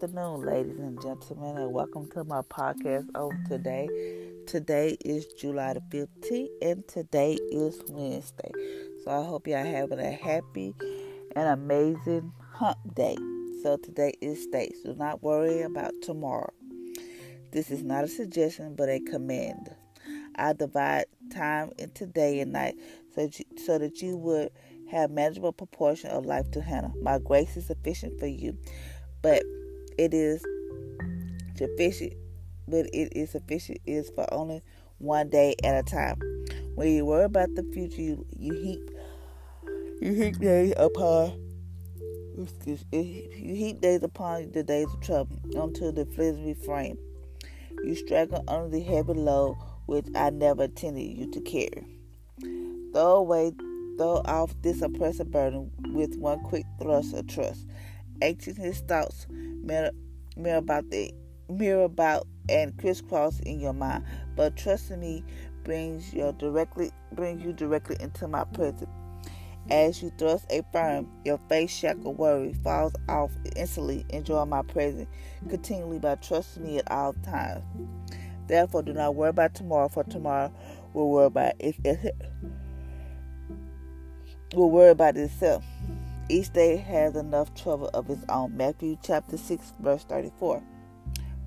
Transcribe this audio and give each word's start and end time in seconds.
Afternoon, 0.00 0.42
ladies 0.42 0.78
and 0.78 1.02
gentlemen, 1.02 1.56
and 1.58 1.72
welcome 1.72 2.08
to 2.12 2.22
my 2.22 2.40
podcast 2.42 3.08
on 3.16 3.44
today. 3.48 3.88
Today 4.46 4.96
is 5.04 5.26
July 5.40 5.74
the 5.74 5.80
15th, 5.90 6.48
and 6.62 6.86
today 6.86 7.36
is 7.50 7.82
Wednesday. 7.88 8.52
So 9.02 9.10
I 9.10 9.24
hope 9.24 9.48
y'all 9.48 9.64
having 9.64 9.98
a 9.98 10.12
happy 10.12 10.72
and 11.34 11.48
amazing 11.48 12.32
hump 12.52 12.78
day. 12.94 13.16
So 13.64 13.76
today 13.76 14.12
is 14.20 14.40
states. 14.40 14.84
Do 14.84 14.94
not 14.94 15.20
worry 15.24 15.62
about 15.62 15.92
tomorrow. 16.04 16.52
This 17.50 17.68
is 17.72 17.82
not 17.82 18.04
a 18.04 18.08
suggestion, 18.08 18.76
but 18.76 18.88
a 18.88 19.00
command. 19.00 19.74
I 20.36 20.52
divide 20.52 21.06
time 21.34 21.72
into 21.76 22.06
day 22.06 22.38
and 22.38 22.52
night 22.52 22.76
so 23.16 23.28
so 23.66 23.78
that 23.78 24.00
you 24.00 24.16
would 24.16 24.50
have 24.92 25.10
manageable 25.10 25.52
proportion 25.52 26.10
of 26.10 26.24
life 26.24 26.48
to 26.52 26.62
handle. 26.62 26.94
My 27.02 27.18
grace 27.18 27.56
is 27.56 27.66
sufficient 27.66 28.20
for 28.20 28.28
you, 28.28 28.56
but 29.22 29.42
it 29.98 30.14
is 30.14 30.44
sufficient. 31.56 32.14
But 32.66 32.86
it 32.92 33.12
is 33.16 33.30
sufficient 33.30 33.78
is 33.86 34.10
for 34.14 34.32
only 34.32 34.62
one 34.98 35.28
day 35.28 35.54
at 35.64 35.74
a 35.74 35.82
time. 35.82 36.20
When 36.74 36.88
you 36.88 37.04
worry 37.04 37.24
about 37.24 37.54
the 37.54 37.62
future, 37.72 38.00
you, 38.00 38.26
you 38.38 38.54
heap 38.54 38.90
you 40.00 40.12
heap 40.12 40.38
days 40.38 40.74
upon 40.76 41.44
excuse, 42.40 42.84
you 42.92 43.54
heap 43.54 43.80
days 43.80 44.02
upon 44.02 44.52
the 44.52 44.62
days 44.62 44.86
of 44.94 45.00
trouble 45.00 45.36
until 45.56 45.92
the 45.92 46.06
flimsy 46.06 46.54
frame. 46.54 46.96
You 47.82 47.94
struggle 47.94 48.44
under 48.46 48.68
the 48.68 48.80
heavy 48.80 49.14
load 49.14 49.56
which 49.86 50.06
I 50.14 50.30
never 50.30 50.64
intended 50.64 51.02
you 51.02 51.30
to 51.32 51.40
carry. 51.40 51.84
Throw 52.92 53.16
away 53.16 53.52
throw 53.98 54.22
off 54.24 54.54
this 54.62 54.80
oppressive 54.80 55.30
burden 55.30 55.70
with 55.92 56.16
one 56.16 56.40
quick 56.44 56.64
thrust 56.80 57.14
of 57.14 57.26
trust. 57.26 57.66
Anxious 58.22 58.56
his 58.56 58.80
thoughts 58.80 59.26
mirror, 59.30 59.90
about 60.58 60.90
the 60.90 61.12
mirror 61.48 61.84
about 61.84 62.26
and 62.48 62.76
crisscross 62.78 63.40
in 63.40 63.60
your 63.60 63.72
mind, 63.72 64.04
but 64.36 64.56
trusting 64.56 65.00
me 65.00 65.24
brings 65.64 66.12
you 66.12 66.34
directly 66.38 66.90
brings 67.12 67.44
you 67.44 67.52
directly 67.52 67.96
into 68.00 68.26
my 68.26 68.44
presence. 68.44 68.90
As 69.70 70.02
you 70.02 70.10
thrust 70.16 70.46
a 70.50 70.62
firm, 70.72 71.10
your 71.26 71.38
face 71.50 71.70
shackle 71.70 72.14
worry 72.14 72.54
falls 72.64 72.94
off 73.08 73.30
instantly. 73.54 74.06
Enjoy 74.10 74.44
my 74.46 74.62
presence 74.62 75.08
continually 75.50 75.98
by 75.98 76.14
trusting 76.14 76.62
me 76.62 76.78
at 76.78 76.90
all 76.90 77.12
times. 77.24 77.64
Therefore, 78.46 78.82
do 78.82 78.94
not 78.94 79.14
worry 79.14 79.28
about 79.28 79.54
tomorrow, 79.54 79.88
for 79.88 80.04
tomorrow 80.04 80.50
will 80.94 81.10
worry 81.10 81.26
about 81.26 81.52
it 81.58 81.76
will 84.54 84.70
worry 84.70 84.90
about 84.90 85.16
itself. 85.16 85.64
Each 86.28 86.52
day 86.52 86.76
has 86.76 87.16
enough 87.16 87.54
trouble 87.54 87.90
of 87.94 88.10
its 88.10 88.24
own. 88.28 88.56
Matthew 88.56 88.96
chapter 89.02 89.36
6, 89.36 89.72
verse 89.80 90.04
34. 90.04 90.62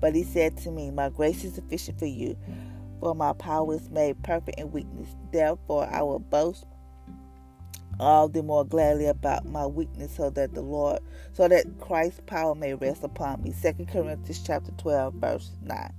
But 0.00 0.14
he 0.14 0.24
said 0.24 0.56
to 0.58 0.70
me, 0.70 0.90
My 0.90 1.08
grace 1.08 1.44
is 1.44 1.54
sufficient 1.54 1.98
for 1.98 2.06
you, 2.06 2.36
for 3.00 3.14
my 3.14 3.32
power 3.34 3.74
is 3.74 3.90
made 3.90 4.22
perfect 4.22 4.58
in 4.58 4.72
weakness. 4.72 5.08
Therefore, 5.32 5.88
I 5.88 6.02
will 6.02 6.18
boast 6.18 6.66
all 8.00 8.28
the 8.28 8.42
more 8.42 8.64
gladly 8.64 9.06
about 9.06 9.46
my 9.46 9.66
weakness, 9.66 10.16
so 10.16 10.30
that 10.30 10.54
the 10.54 10.62
Lord, 10.62 11.00
so 11.32 11.46
that 11.46 11.78
Christ's 11.78 12.20
power 12.26 12.54
may 12.54 12.74
rest 12.74 13.04
upon 13.04 13.42
me. 13.42 13.52
Second 13.52 13.88
Corinthians 13.88 14.42
chapter 14.44 14.72
12, 14.72 15.14
verse 15.14 15.50
9. 15.62 15.92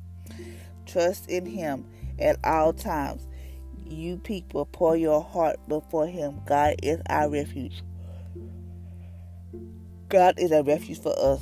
Trust 0.86 1.30
in 1.30 1.46
him 1.46 1.86
at 2.20 2.38
all 2.44 2.74
times 2.74 3.26
you 3.86 4.18
people 4.18 4.66
pour 4.66 4.96
your 4.96 5.22
heart 5.24 5.58
before 5.68 6.08
Him. 6.08 6.42
God 6.46 6.76
is 6.82 7.02
our 7.10 7.30
refuge. 7.30 7.84
God 10.14 10.38
is 10.38 10.52
a 10.52 10.62
refuge 10.62 11.00
for 11.00 11.18
us. 11.20 11.42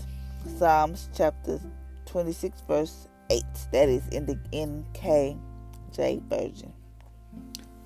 Psalms 0.58 1.10
chapter 1.14 1.60
26, 2.06 2.62
verse 2.70 3.10
8. 3.30 3.44
That 3.74 3.90
is 3.90 4.08
in 4.08 4.26
the 4.26 4.36
NKJ 4.54 6.22
version. 6.30 6.72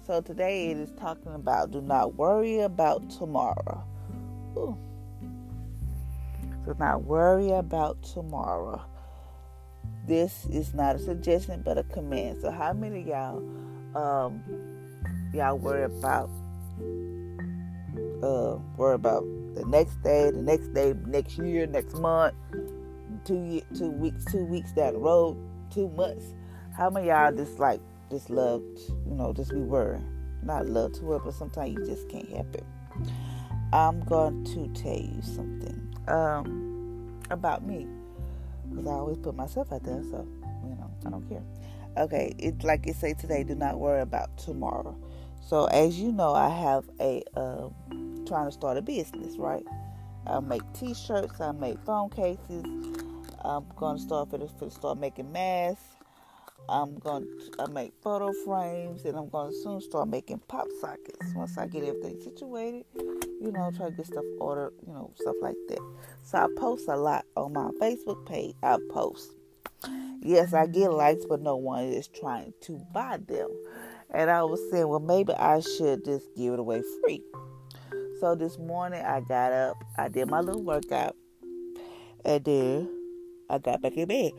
So 0.05 0.21
today 0.21 0.69
it 0.69 0.77
is 0.77 0.91
talking 0.91 1.33
about 1.33 1.71
do 1.71 1.81
not 1.81 2.13
worry 2.13 2.59
about 2.59 3.09
tomorrow. 3.09 3.83
Ooh. 4.55 4.77
Do 6.65 6.75
not 6.77 7.03
worry 7.03 7.49
about 7.49 8.03
tomorrow. 8.03 8.79
This 10.05 10.45
is 10.51 10.75
not 10.75 10.97
a 10.97 10.99
suggestion 10.99 11.63
but 11.65 11.79
a 11.79 11.83
command. 11.85 12.41
So, 12.43 12.51
how 12.51 12.73
many 12.73 13.01
y'all 13.01 13.37
um, 13.95 14.43
y'all 15.33 15.57
worry 15.57 15.85
about 15.85 16.29
uh, 18.21 18.59
worry 18.77 18.93
about 18.93 19.23
the 19.55 19.65
next 19.65 20.01
day, 20.03 20.29
the 20.31 20.41
next 20.41 20.73
day, 20.73 20.93
next 21.05 21.37
year, 21.37 21.65
next 21.65 21.95
month, 21.95 22.35
two 23.23 23.41
year, 23.43 23.61
two 23.75 23.89
weeks, 23.89 24.25
two 24.25 24.45
weeks 24.45 24.71
down 24.73 24.93
the 24.93 24.99
road, 24.99 25.37
two 25.73 25.89
months. 25.89 26.25
How 26.75 26.89
many 26.89 27.07
y'all 27.07 27.31
just 27.31 27.57
like 27.57 27.79
just 28.11 28.29
love, 28.29 28.61
you 29.07 29.15
know, 29.15 29.33
just 29.33 29.51
be 29.51 29.61
worrying? 29.61 30.05
Not 30.43 30.67
love 30.67 30.93
to 30.93 31.03
worry, 31.03 31.21
but 31.23 31.33
sometimes 31.33 31.73
you 31.73 31.85
just 31.85 32.07
can't 32.09 32.29
help 32.29 32.53
it. 32.53 32.65
I'm 33.73 34.01
going 34.03 34.43
to 34.45 34.67
tell 34.79 34.97
you 34.97 35.21
something 35.21 35.95
um, 36.07 37.19
about 37.31 37.65
me 37.65 37.87
because 38.69 38.87
I 38.87 38.91
always 38.91 39.17
put 39.17 39.35
myself 39.35 39.71
out 39.71 39.83
there, 39.83 40.03
so 40.03 40.27
you 40.63 40.75
know 40.75 40.91
I 41.05 41.09
don't 41.09 41.27
care. 41.27 41.43
Okay, 41.97 42.35
it's 42.37 42.63
like 42.63 42.85
it 42.87 42.95
say 42.95 43.13
today. 43.13 43.43
Do 43.43 43.55
not 43.55 43.79
worry 43.79 44.01
about 44.01 44.37
tomorrow. 44.37 44.97
So 45.41 45.65
as 45.65 45.99
you 45.99 46.11
know, 46.11 46.33
I 46.33 46.49
have 46.49 46.89
a 46.99 47.23
uh, 47.35 47.69
trying 48.25 48.45
to 48.45 48.51
start 48.51 48.77
a 48.77 48.81
business, 48.81 49.37
right? 49.37 49.63
I 50.27 50.39
make 50.39 50.61
T-shirts. 50.73 51.39
I 51.39 51.51
make 51.51 51.77
phone 51.85 52.09
cases. 52.09 52.65
I'm 53.41 53.65
to 53.97 54.03
start 54.03 54.29
for 54.29 54.37
the, 54.37 54.71
start 54.71 54.99
making 54.99 55.31
masks. 55.31 55.83
I'm 56.67 56.99
to 56.99 57.27
I 57.59 57.67
make 57.67 57.93
photo 58.01 58.31
frames, 58.43 59.05
and 59.05 59.15
I'm 59.15 59.29
to 59.29 59.51
soon 59.61 59.81
start 59.81 60.07
making 60.07 60.39
pop 60.47 60.67
sockets 60.81 61.31
once 61.35 61.57
I 61.59 61.67
get 61.67 61.83
everything 61.83 62.19
situated. 62.21 62.85
You 62.95 63.51
know, 63.51 63.71
try 63.75 63.89
to 63.89 63.95
get 63.95 64.07
stuff 64.07 64.23
ordered. 64.39 64.73
You 64.87 64.93
know, 64.93 65.11
stuff 65.15 65.35
like 65.41 65.57
that. 65.69 65.79
So 66.23 66.39
I 66.39 66.47
post 66.57 66.87
a 66.87 66.95
lot 66.95 67.25
on 67.35 67.53
my 67.53 67.69
Facebook 67.79 68.25
page. 68.25 68.55
I 68.63 68.79
post 68.89 69.35
Yes, 70.21 70.55
I 70.55 70.65
get 70.65 70.91
likes, 70.91 71.23
but 71.23 71.41
no 71.41 71.55
one 71.55 71.83
is 71.83 72.07
trying 72.07 72.51
to 72.61 72.81
buy 72.91 73.19
them. 73.27 73.47
And 74.11 74.31
I 74.31 74.43
was 74.43 74.59
saying, 74.71 74.87
well, 74.87 74.99
maybe 74.99 75.33
I 75.33 75.59
should 75.59 76.03
just 76.03 76.25
give 76.35 76.53
it 76.53 76.59
away 76.59 76.81
free. 77.03 77.21
So 78.25 78.33
this 78.33 78.57
morning 78.57 79.03
I 79.05 79.19
got 79.19 79.53
up, 79.53 79.83
I 79.99 80.07
did 80.07 80.31
my 80.31 80.39
little 80.39 80.63
workout, 80.63 81.15
and 82.25 82.43
then 82.43 82.89
I 83.51 83.59
got 83.59 83.83
back 83.83 83.93
in 83.97 84.07
bed. 84.07 84.31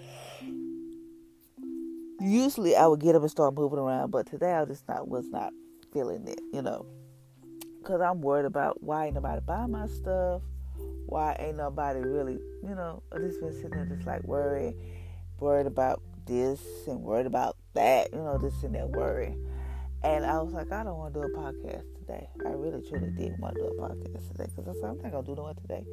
Usually 2.18 2.74
I 2.74 2.88
would 2.88 2.98
get 2.98 3.14
up 3.14 3.22
and 3.22 3.30
start 3.30 3.54
moving 3.54 3.78
around, 3.78 4.10
but 4.10 4.26
today 4.26 4.54
I 4.54 4.64
just 4.64 4.88
not 4.88 5.06
was 5.06 5.28
not 5.28 5.52
feeling 5.92 6.26
it, 6.26 6.40
you 6.52 6.62
know, 6.62 6.84
because 7.78 8.00
I'm 8.00 8.22
worried 8.22 8.46
about 8.46 8.82
why 8.82 9.06
ain't 9.06 9.14
nobody 9.14 9.40
buy 9.46 9.66
my 9.66 9.86
stuff, 9.86 10.42
why 11.06 11.36
ain't 11.38 11.56
nobody 11.56 12.00
really, 12.00 12.40
you 12.64 12.74
know, 12.74 13.04
I 13.12 13.18
just 13.18 13.40
been 13.40 13.52
sitting 13.52 13.70
there 13.70 13.86
just 13.86 14.04
like 14.04 14.24
worrying 14.24 14.74
worried 15.38 15.68
about 15.68 16.02
this 16.26 16.60
and 16.88 17.02
worried 17.02 17.26
about 17.26 17.56
that, 17.74 18.12
you 18.12 18.18
know, 18.18 18.36
this 18.36 18.64
and 18.64 18.74
that 18.74 18.90
worry. 18.90 19.36
And 20.02 20.26
I 20.26 20.40
was 20.42 20.52
like, 20.52 20.72
I 20.72 20.82
don't 20.82 20.98
want 20.98 21.14
to 21.14 21.20
do 21.20 21.26
a 21.26 21.38
podcast 21.38 21.95
today. 22.06 22.28
I 22.44 22.50
really, 22.50 22.82
truly 22.88 23.10
didn't 23.10 23.40
want 23.40 23.56
to 23.56 23.62
do 23.62 23.68
a 23.68 23.74
podcast 23.74 24.30
today 24.30 24.50
because 24.54 24.68
I 24.68 24.80
said, 24.80 24.90
I'm 24.90 25.12
not 25.12 25.24
to 25.24 25.26
do 25.26 25.36
no 25.36 25.42
one 25.42 25.56
today. 25.56 25.84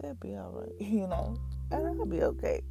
That'll 0.00 0.16
be 0.16 0.34
all 0.36 0.52
right, 0.52 0.72
you 0.80 1.06
know, 1.06 1.36
and 1.70 1.86
I'll 1.86 2.06
be 2.06 2.22
okay. 2.22 2.62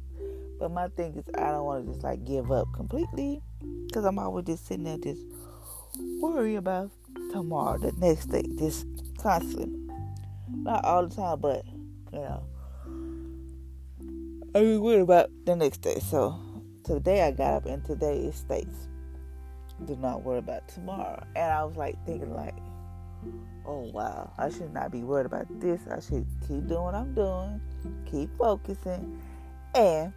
But 0.58 0.72
my 0.72 0.88
thing 0.88 1.14
is, 1.16 1.24
I 1.38 1.52
don't 1.52 1.64
want 1.64 1.86
to 1.86 1.92
just 1.92 2.04
like 2.04 2.24
give 2.24 2.52
up 2.52 2.68
completely 2.74 3.40
because 3.86 4.04
I'm 4.04 4.18
always 4.18 4.46
just 4.46 4.66
sitting 4.66 4.84
there 4.84 4.98
just 4.98 5.22
worry 6.20 6.56
about 6.56 6.90
tomorrow, 7.32 7.78
the 7.78 7.92
next 7.92 8.26
day, 8.26 8.44
just 8.58 8.86
constantly. 9.18 9.76
Not 10.48 10.84
all 10.84 11.06
the 11.06 11.14
time, 11.14 11.40
but, 11.40 11.64
you 12.12 12.18
know, 12.18 12.44
I 14.54 14.60
be 14.60 14.76
worried 14.76 15.02
about 15.02 15.30
the 15.46 15.56
next 15.56 15.78
day. 15.78 15.98
So 16.00 16.38
today 16.84 17.22
I 17.22 17.30
got 17.30 17.54
up 17.54 17.66
and 17.66 17.84
today 17.84 18.18
it 18.18 18.34
states, 18.34 18.88
do 19.86 19.96
not 19.96 20.22
worry 20.22 20.38
about 20.38 20.68
tomorrow. 20.68 21.24
And 21.36 21.52
I 21.52 21.64
was 21.64 21.76
like 21.76 21.96
thinking 22.04 22.34
like, 22.34 22.54
oh 23.66 23.90
wow, 23.92 24.32
I 24.38 24.50
should 24.50 24.72
not 24.72 24.90
be 24.90 25.02
worried 25.02 25.26
about 25.26 25.46
this. 25.60 25.80
I 25.90 26.00
should 26.00 26.26
keep 26.46 26.66
doing 26.66 26.82
what 26.82 26.94
I'm 26.94 27.14
doing, 27.14 27.60
keep 28.10 28.36
focusing, 28.36 29.20
and 29.74 30.12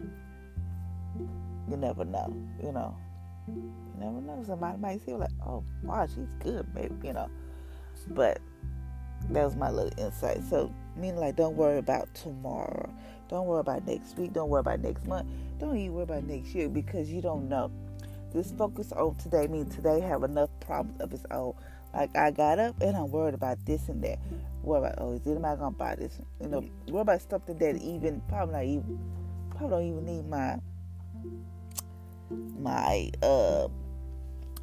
you 1.68 1.76
never 1.76 2.04
know, 2.04 2.34
you 2.62 2.72
know. 2.72 2.96
You 3.46 3.72
never 3.98 4.20
know. 4.20 4.42
Somebody 4.46 4.78
might 4.78 5.04
say 5.04 5.14
like, 5.14 5.30
oh 5.46 5.64
wow, 5.82 6.06
she's 6.06 6.34
good, 6.40 6.66
maybe, 6.74 6.94
you 7.02 7.12
know. 7.12 7.28
But 8.08 8.40
that 9.30 9.44
was 9.44 9.56
my 9.56 9.70
little 9.70 9.92
insight. 9.98 10.42
So 10.48 10.72
meaning 10.96 11.16
like 11.16 11.36
don't 11.36 11.56
worry 11.56 11.78
about 11.78 12.12
tomorrow. 12.14 12.92
Don't 13.28 13.46
worry 13.46 13.60
about 13.60 13.86
next 13.86 14.16
week. 14.18 14.32
Don't 14.32 14.48
worry 14.48 14.60
about 14.60 14.80
next 14.80 15.06
month. 15.06 15.28
Don't 15.58 15.76
even 15.76 15.94
worry 15.94 16.04
about 16.04 16.24
next 16.24 16.54
year 16.54 16.68
because 16.68 17.10
you 17.10 17.20
don't 17.20 17.48
know. 17.48 17.70
Just 18.32 18.56
focus 18.56 18.92
on 18.92 19.14
today 19.16 19.46
means 19.46 19.74
today 19.74 20.00
have 20.00 20.24
enough 20.24 20.50
problems 20.60 21.00
of 21.00 21.12
its 21.12 21.24
own. 21.30 21.54
Like 21.94 22.16
I 22.16 22.30
got 22.32 22.58
up 22.58 22.80
and 22.80 22.96
I'm 22.96 23.10
worried 23.10 23.34
about 23.34 23.64
this 23.64 23.88
and 23.88 24.02
that. 24.02 24.18
Worried 24.62 24.78
about 24.80 24.94
oh, 24.98 25.12
is 25.12 25.26
anybody 25.26 25.58
gonna 25.58 25.70
buy 25.70 25.94
this? 25.94 26.18
You 26.40 26.48
know, 26.48 26.64
worried 26.88 27.02
about 27.02 27.22
something 27.30 27.56
that 27.58 27.76
even 27.76 28.20
probably 28.28 28.54
not 28.54 28.64
even 28.64 28.98
probably 29.50 29.68
don't 29.68 29.86
even 29.86 30.04
need 30.04 30.28
my 30.28 30.58
my 32.58 33.10
uh 33.22 33.68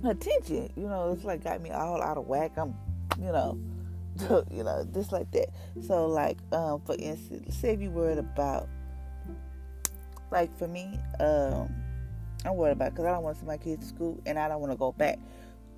attention. 0.04 0.72
You 0.75 0.88
know, 0.88 1.12
it's 1.12 1.24
like 1.24 1.44
got 1.44 1.62
me 1.62 1.69
all 1.69 2.01
out 2.01 2.18
of 2.18 2.28
whack. 2.28 2.51
I'm, 2.57 2.75
you 3.18 3.31
know, 3.31 3.57
you 4.51 4.63
know, 4.63 4.86
just 4.94 5.12
like 5.12 5.31
that. 5.31 5.50
So 5.88 6.07
like, 6.07 6.38
um, 6.51 6.81
for 6.81 6.95
instance, 7.00 7.56
say 7.56 7.74
if 7.74 7.81
you 7.81 7.92
worried 7.92 8.18
about, 8.18 8.68
like 10.31 10.56
for 10.57 10.68
me, 10.68 11.00
um, 11.19 11.74
I'm 12.44 12.56
worried 12.56 12.74
about 12.74 12.92
because 12.92 13.06
I 13.06 13.12
don't 13.12 13.24
want 13.24 13.36
to 13.36 13.39
send 13.39 13.48
my 13.48 13.57
kids 13.57 13.88
to 13.88 13.95
school 13.95 14.22
and 14.25 14.38
I 14.38 14.48
don't 14.48 14.60
want 14.60 14.74
to 14.74 14.78
go 14.78 14.92
back 14.92 15.19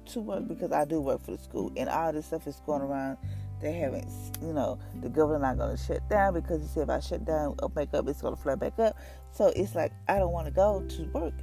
to 0.08 0.20
work 0.20 0.48
because 0.48 0.72
I 0.72 0.86
do 0.86 1.02
work 1.02 1.24
for 1.24 1.32
the 1.32 1.44
school 1.44 1.72
and 1.78 1.90
all 1.90 2.12
this 2.14 2.28
stuff 2.28 2.48
is 2.48 2.62
going 2.66 2.82
around. 2.82 3.18
They 3.62 3.74
haven't, 3.74 4.10
you 4.42 4.52
know, 4.52 4.78
the 5.02 5.10
government 5.10 5.44
not 5.44 5.58
going 5.58 5.78
to 5.78 5.82
shut 5.82 6.08
down 6.10 6.34
because 6.34 6.62
he 6.62 6.68
said 6.68 6.84
if 6.84 6.90
I 6.90 7.00
shut 7.00 7.24
down 7.26 7.56
or 7.64 7.72
make 7.76 7.94
up, 7.94 8.08
it's 8.08 8.22
going 8.22 8.36
to 8.36 8.42
flare 8.42 8.58
back 8.58 8.78
up. 8.80 8.98
So 9.32 9.48
it's 9.56 9.74
like 9.76 9.94
I 10.08 10.20
don't 10.20 10.34
want 10.34 10.48
to 10.48 10.52
go 10.52 10.82
to 10.82 11.04
work 11.14 11.34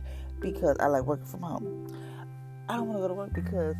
because 0.40 0.76
I 0.80 0.86
like 0.86 1.04
working 1.04 1.26
from 1.26 1.42
home. 1.42 1.96
I 2.70 2.76
don't 2.76 2.86
want 2.86 2.98
to 2.98 3.02
go 3.02 3.08
to 3.08 3.14
work 3.14 3.32
because 3.34 3.74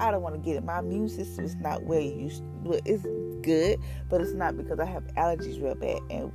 I 0.00 0.10
don't 0.10 0.22
want 0.22 0.34
to 0.34 0.40
get 0.40 0.56
it. 0.56 0.64
My 0.64 0.78
immune 0.78 1.10
system 1.10 1.44
is 1.44 1.56
not 1.56 1.82
where 1.82 2.00
it 2.00 2.14
used. 2.14 2.42
To, 2.64 2.80
it's 2.86 3.04
good, 3.42 3.78
but 4.08 4.22
it's 4.22 4.32
not 4.32 4.56
because 4.56 4.80
I 4.80 4.86
have 4.86 5.04
allergies 5.08 5.62
real 5.62 5.74
bad. 5.74 5.98
And 6.08 6.32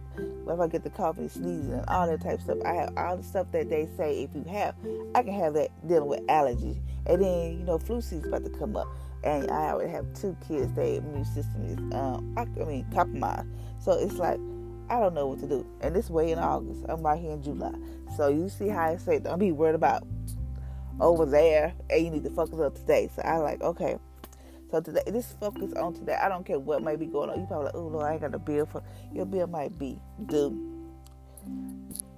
if 0.48 0.60
I 0.60 0.68
get 0.68 0.84
the 0.84 0.92
cough 0.92 1.18
and 1.18 1.32
sneezing 1.32 1.74
and 1.74 1.84
all 1.88 2.06
that 2.06 2.22
type 2.22 2.36
of 2.36 2.42
stuff, 2.42 2.58
I 2.64 2.74
have 2.76 2.94
all 2.96 3.18
the 3.18 3.24
stuff 3.24 3.48
that 3.54 3.72
they 3.72 3.88
say 3.98 4.22
if 4.22 4.36
you 4.36 4.44
have, 4.44 4.76
I 5.16 5.24
can 5.24 5.34
have 5.34 5.56
that 5.56 5.72
dealing 5.88 6.08
with 6.08 6.22
allergies. 6.28 6.80
And 7.08 7.24
then 7.24 7.60
you 7.60 7.66
know, 7.66 7.80
flu 7.80 8.02
season's 8.02 8.28
about 8.28 8.44
to 8.44 8.52
come 8.52 8.78
up, 8.78 8.88
and 9.24 9.50
I 9.50 9.72
already 9.72 9.90
have 9.90 10.06
two 10.14 10.38
kids. 10.48 10.72
Their 10.74 11.00
immune 11.00 11.26
system 11.26 11.66
is, 11.66 11.80
um, 11.96 12.36
I, 12.38 12.46
mean, 12.46 12.86
compromised. 12.94 13.48
So 13.80 13.94
it's 13.94 14.18
like 14.18 14.40
I 14.90 15.00
don't 15.00 15.16
know 15.16 15.26
what 15.26 15.40
to 15.40 15.48
do. 15.48 15.66
And 15.82 15.96
this 15.96 16.12
way 16.12 16.32
in 16.32 16.38
August, 16.38 16.82
I'm 16.88 17.02
right 17.02 17.20
here 17.20 17.32
in 17.32 17.42
July. 17.42 17.74
So 18.16 18.28
you 18.28 18.48
see 18.48 18.68
how 18.68 18.84
I 18.84 18.98
say, 18.98 19.18
don't 19.18 19.40
be 19.40 19.52
worried 19.52 19.74
about 19.74 20.04
over 21.00 21.26
there, 21.26 21.74
and 21.90 22.04
you 22.04 22.12
need 22.12 22.24
to 22.24 22.30
focus 22.30 22.60
on 22.60 22.74
today. 22.74 23.10
So 23.16 23.22
I 23.24 23.38
like, 23.38 23.62
okay. 23.62 23.98
So 24.72 24.82
today, 24.82 25.04
this 25.08 25.34
focus 25.40 25.74
on 25.74 25.94
today. 25.94 26.18
I 26.22 26.28
don't 26.28 26.46
care 26.46 26.60
what 26.60 26.84
may 26.84 26.96
be 26.96 27.06
going 27.06 27.30
on. 27.30 27.40
You 27.40 27.46
probably 27.46 27.66
like, 27.66 27.76
oh 27.76 27.88
Lord, 27.88 28.06
I 28.06 28.14
ain't 28.14 28.22
got 28.22 28.34
a 28.34 28.40
bill 28.40 28.66
for 28.66 28.84
your 29.14 29.26
bill 29.26 29.48
might 29.48 29.78
be 29.78 30.00
due 30.26 30.76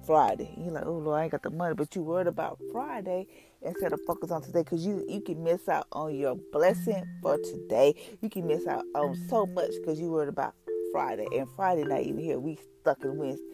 Friday. 0.06 0.54
You're 0.56 0.72
like, 0.72 0.86
oh 0.86 0.98
Lord, 0.98 1.20
I 1.20 1.24
ain't 1.24 1.32
got 1.32 1.42
the 1.42 1.50
money, 1.50 1.74
but 1.74 1.94
you 1.94 2.02
worried 2.02 2.26
about 2.26 2.58
Friday 2.72 3.26
instead 3.62 3.92
of 3.92 4.00
focus 4.06 4.30
on 4.30 4.42
today 4.42 4.62
because 4.62 4.84
you 4.84 5.04
you 5.08 5.20
can 5.20 5.44
miss 5.44 5.68
out 5.68 5.86
on 5.92 6.14
your 6.14 6.36
blessing 6.52 7.04
for 7.22 7.36
today. 7.38 7.94
You 8.22 8.30
can 8.30 8.46
miss 8.46 8.66
out 8.66 8.84
on 8.94 9.14
so 9.28 9.46
much 9.46 9.70
because 9.80 10.00
you 10.00 10.10
worried 10.10 10.30
about 10.30 10.54
Friday, 10.90 11.26
and 11.36 11.46
Friday 11.54 11.84
not 11.84 12.00
even 12.00 12.18
here. 12.18 12.38
We 12.38 12.58
stuck 12.80 13.04
in 13.04 13.18
Wednesday. 13.18 13.44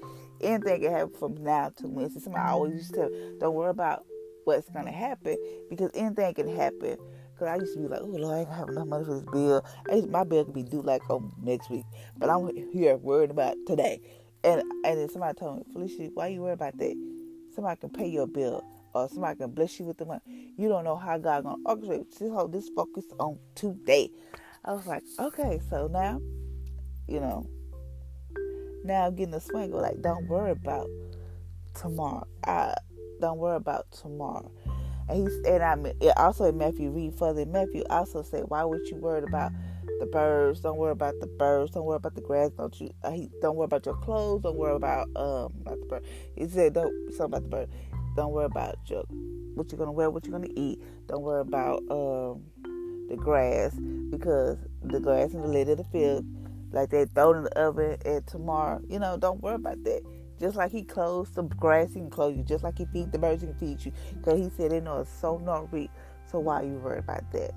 Anything 0.41 0.83
can 0.83 0.93
happen 0.93 1.15
from 1.19 1.43
now 1.43 1.71
to 1.77 1.89
Wednesday. 1.89 2.21
Somebody 2.21 2.49
always 2.49 2.75
used 2.75 2.95
to 2.95 3.37
don't 3.41 3.55
worry 3.55 3.71
about 3.71 4.07
what's 4.45 4.69
gonna 4.71 4.93
happen 4.93 5.37
because 5.71 5.91
anything 5.95 6.35
can 6.35 6.49
happen. 6.57 6.97
Cause 7.39 7.49
I 7.49 7.57
used 7.57 7.75
to 7.75 7.81
be 7.81 7.89
like, 7.89 8.01
oh 8.01 8.07
Lord, 8.07 8.35
I 8.35 8.39
ain't 8.41 8.49
gonna 8.49 8.59
have 8.59 8.69
enough 8.69 8.87
money 8.87 9.05
for 9.05 9.15
this 9.15 9.25
bill. 9.25 9.65
My 10.09 10.23
bill 10.23 10.45
could 10.45 10.55
be 10.55 10.63
due 10.63 10.83
like 10.83 11.09
on 11.11 11.33
next 11.43 11.69
week, 11.69 11.85
but 12.17 12.31
I'm 12.31 12.49
here 12.73 12.97
worried 12.97 13.31
about 13.31 13.57
today. 13.67 14.01
And 14.45 14.63
and 14.85 14.99
then 14.99 15.09
somebody 15.09 15.37
told 15.39 15.59
me, 15.59 15.65
Felicia, 15.73 16.11
why 16.15 16.29
you 16.29 16.43
worried 16.43 16.55
about 16.55 16.79
that? 16.79 16.95
Somebody 17.55 17.81
can 17.81 17.91
pay 17.91 18.07
your 18.07 18.27
bill 18.29 18.63
or 18.95 19.09
somebody 19.09 19.37
can 19.39 19.51
bless 19.51 19.81
you 19.81 19.87
with 19.87 19.99
the 19.99 20.05
money. 20.05 20.53
You 20.57 20.69
don't 20.69 20.85
know 20.85 20.97
how 20.97 21.19
God 21.19 21.45
gonna 21.45 21.63
orchestrate. 21.65 22.15
So 22.17 22.47
this 22.47 22.69
focus 22.77 23.05
on 23.19 23.39
today. 23.55 24.11
I 24.65 24.73
was 24.73 24.87
like, 24.87 25.03
okay, 25.19 25.61
so 25.69 25.89
now, 25.89 26.21
you 27.07 27.21
know, 27.21 27.47
now 28.85 29.07
I'm 29.07 29.15
getting 29.15 29.33
the 29.33 29.41
swing 29.41 29.73
of 29.73 29.81
like, 29.81 30.01
don't 30.01 30.27
worry 30.29 30.53
about 30.53 30.89
tomorrow. 31.75 32.27
I 32.47 32.75
don't 33.25 33.39
worry 33.39 33.57
about 33.57 33.91
tomorrow. 33.91 34.51
And 35.09 35.23
he's 35.23 35.35
and 35.47 35.63
I 35.63 36.23
also 36.23 36.45
in 36.45 36.59
Matthew 36.59 36.91
read 36.91 37.15
further. 37.15 37.47
Matthew 37.47 37.83
also 37.89 38.23
said, 38.23 38.45
why 38.49 38.65
would 38.65 38.87
you 38.89 38.97
worry 38.97 39.23
about 39.23 39.51
the 39.99 40.07
birds? 40.07 40.61
Don't 40.61 40.77
worry 40.77 40.93
about 40.93 41.15
the 41.21 41.27
birds. 41.27 41.73
Don't 41.73 41.87
worry 41.87 41.97
about 41.97 42.15
the 42.15 42.21
grass. 42.21 42.51
Don't 42.51 42.79
you? 42.79 42.91
Uh, 43.03 43.13
he, 43.13 43.31
don't 43.41 43.57
worry 43.57 43.65
about 43.65 43.87
your 43.87 43.97
clothes. 43.97 44.43
Don't 44.43 44.57
worry 44.57 44.77
about 44.77 45.09
um 45.17 45.55
about 45.63 45.81
the 45.81 45.87
bird. 45.87 46.05
He 46.37 46.47
said 46.49 46.75
don't 46.75 46.93
something 47.15 47.39
about 47.39 47.43
the 47.43 47.49
bird. 47.49 47.69
Don't 48.15 48.33
worry 48.33 48.45
about 48.45 48.77
your 48.89 49.05
what 49.55 49.73
you're 49.73 49.79
gonna 49.79 49.93
wear, 49.93 50.11
what 50.11 50.27
you're 50.27 50.39
gonna 50.39 50.53
eat. 50.55 50.83
Don't 51.07 51.23
worry 51.23 51.41
about 51.41 51.83
um 51.91 52.43
the 53.09 53.17
grass 53.17 53.75
because 54.11 54.59
the 54.83 55.01
grass 55.01 55.33
in 55.33 55.41
the 55.41 55.49
lid 55.49 55.71
of 55.71 55.79
the 55.79 55.85
field, 55.85 56.27
like 56.73 56.91
they 56.91 57.07
throw 57.07 57.33
in 57.33 57.45
the 57.45 57.59
oven 57.59 57.97
and 58.05 58.27
tomorrow, 58.27 58.83
you 58.87 58.99
know, 58.99 59.17
don't 59.17 59.43
worry 59.43 59.55
about 59.55 59.83
that. 59.85 60.03
Just 60.41 60.57
like 60.57 60.73
he 60.73 60.83
clothes 60.83 61.31
the 61.31 61.43
grass, 61.43 61.89
he 61.95 62.01
can 62.01 62.11
clothe 62.11 62.37
you. 62.37 62.43
Just 62.43 62.65
like 62.65 62.79
he 62.79 62.87
feed 62.87 63.13
the 63.13 63.19
birds, 63.19 63.43
he 63.43 63.49
can 63.49 63.59
feed 63.59 63.85
you. 63.85 63.93
Because 64.17 64.39
he 64.39 64.51
said 64.57 64.71
they 64.71 64.81
know 64.81 65.01
it's 65.01 65.11
so 65.11 65.39
not 65.39 65.73
reap. 65.73 65.91
So 66.31 66.41
why 66.41 66.63
are 66.63 66.65
you 66.65 66.75
worried 66.75 67.01
about 67.01 67.31
that? 67.33 67.53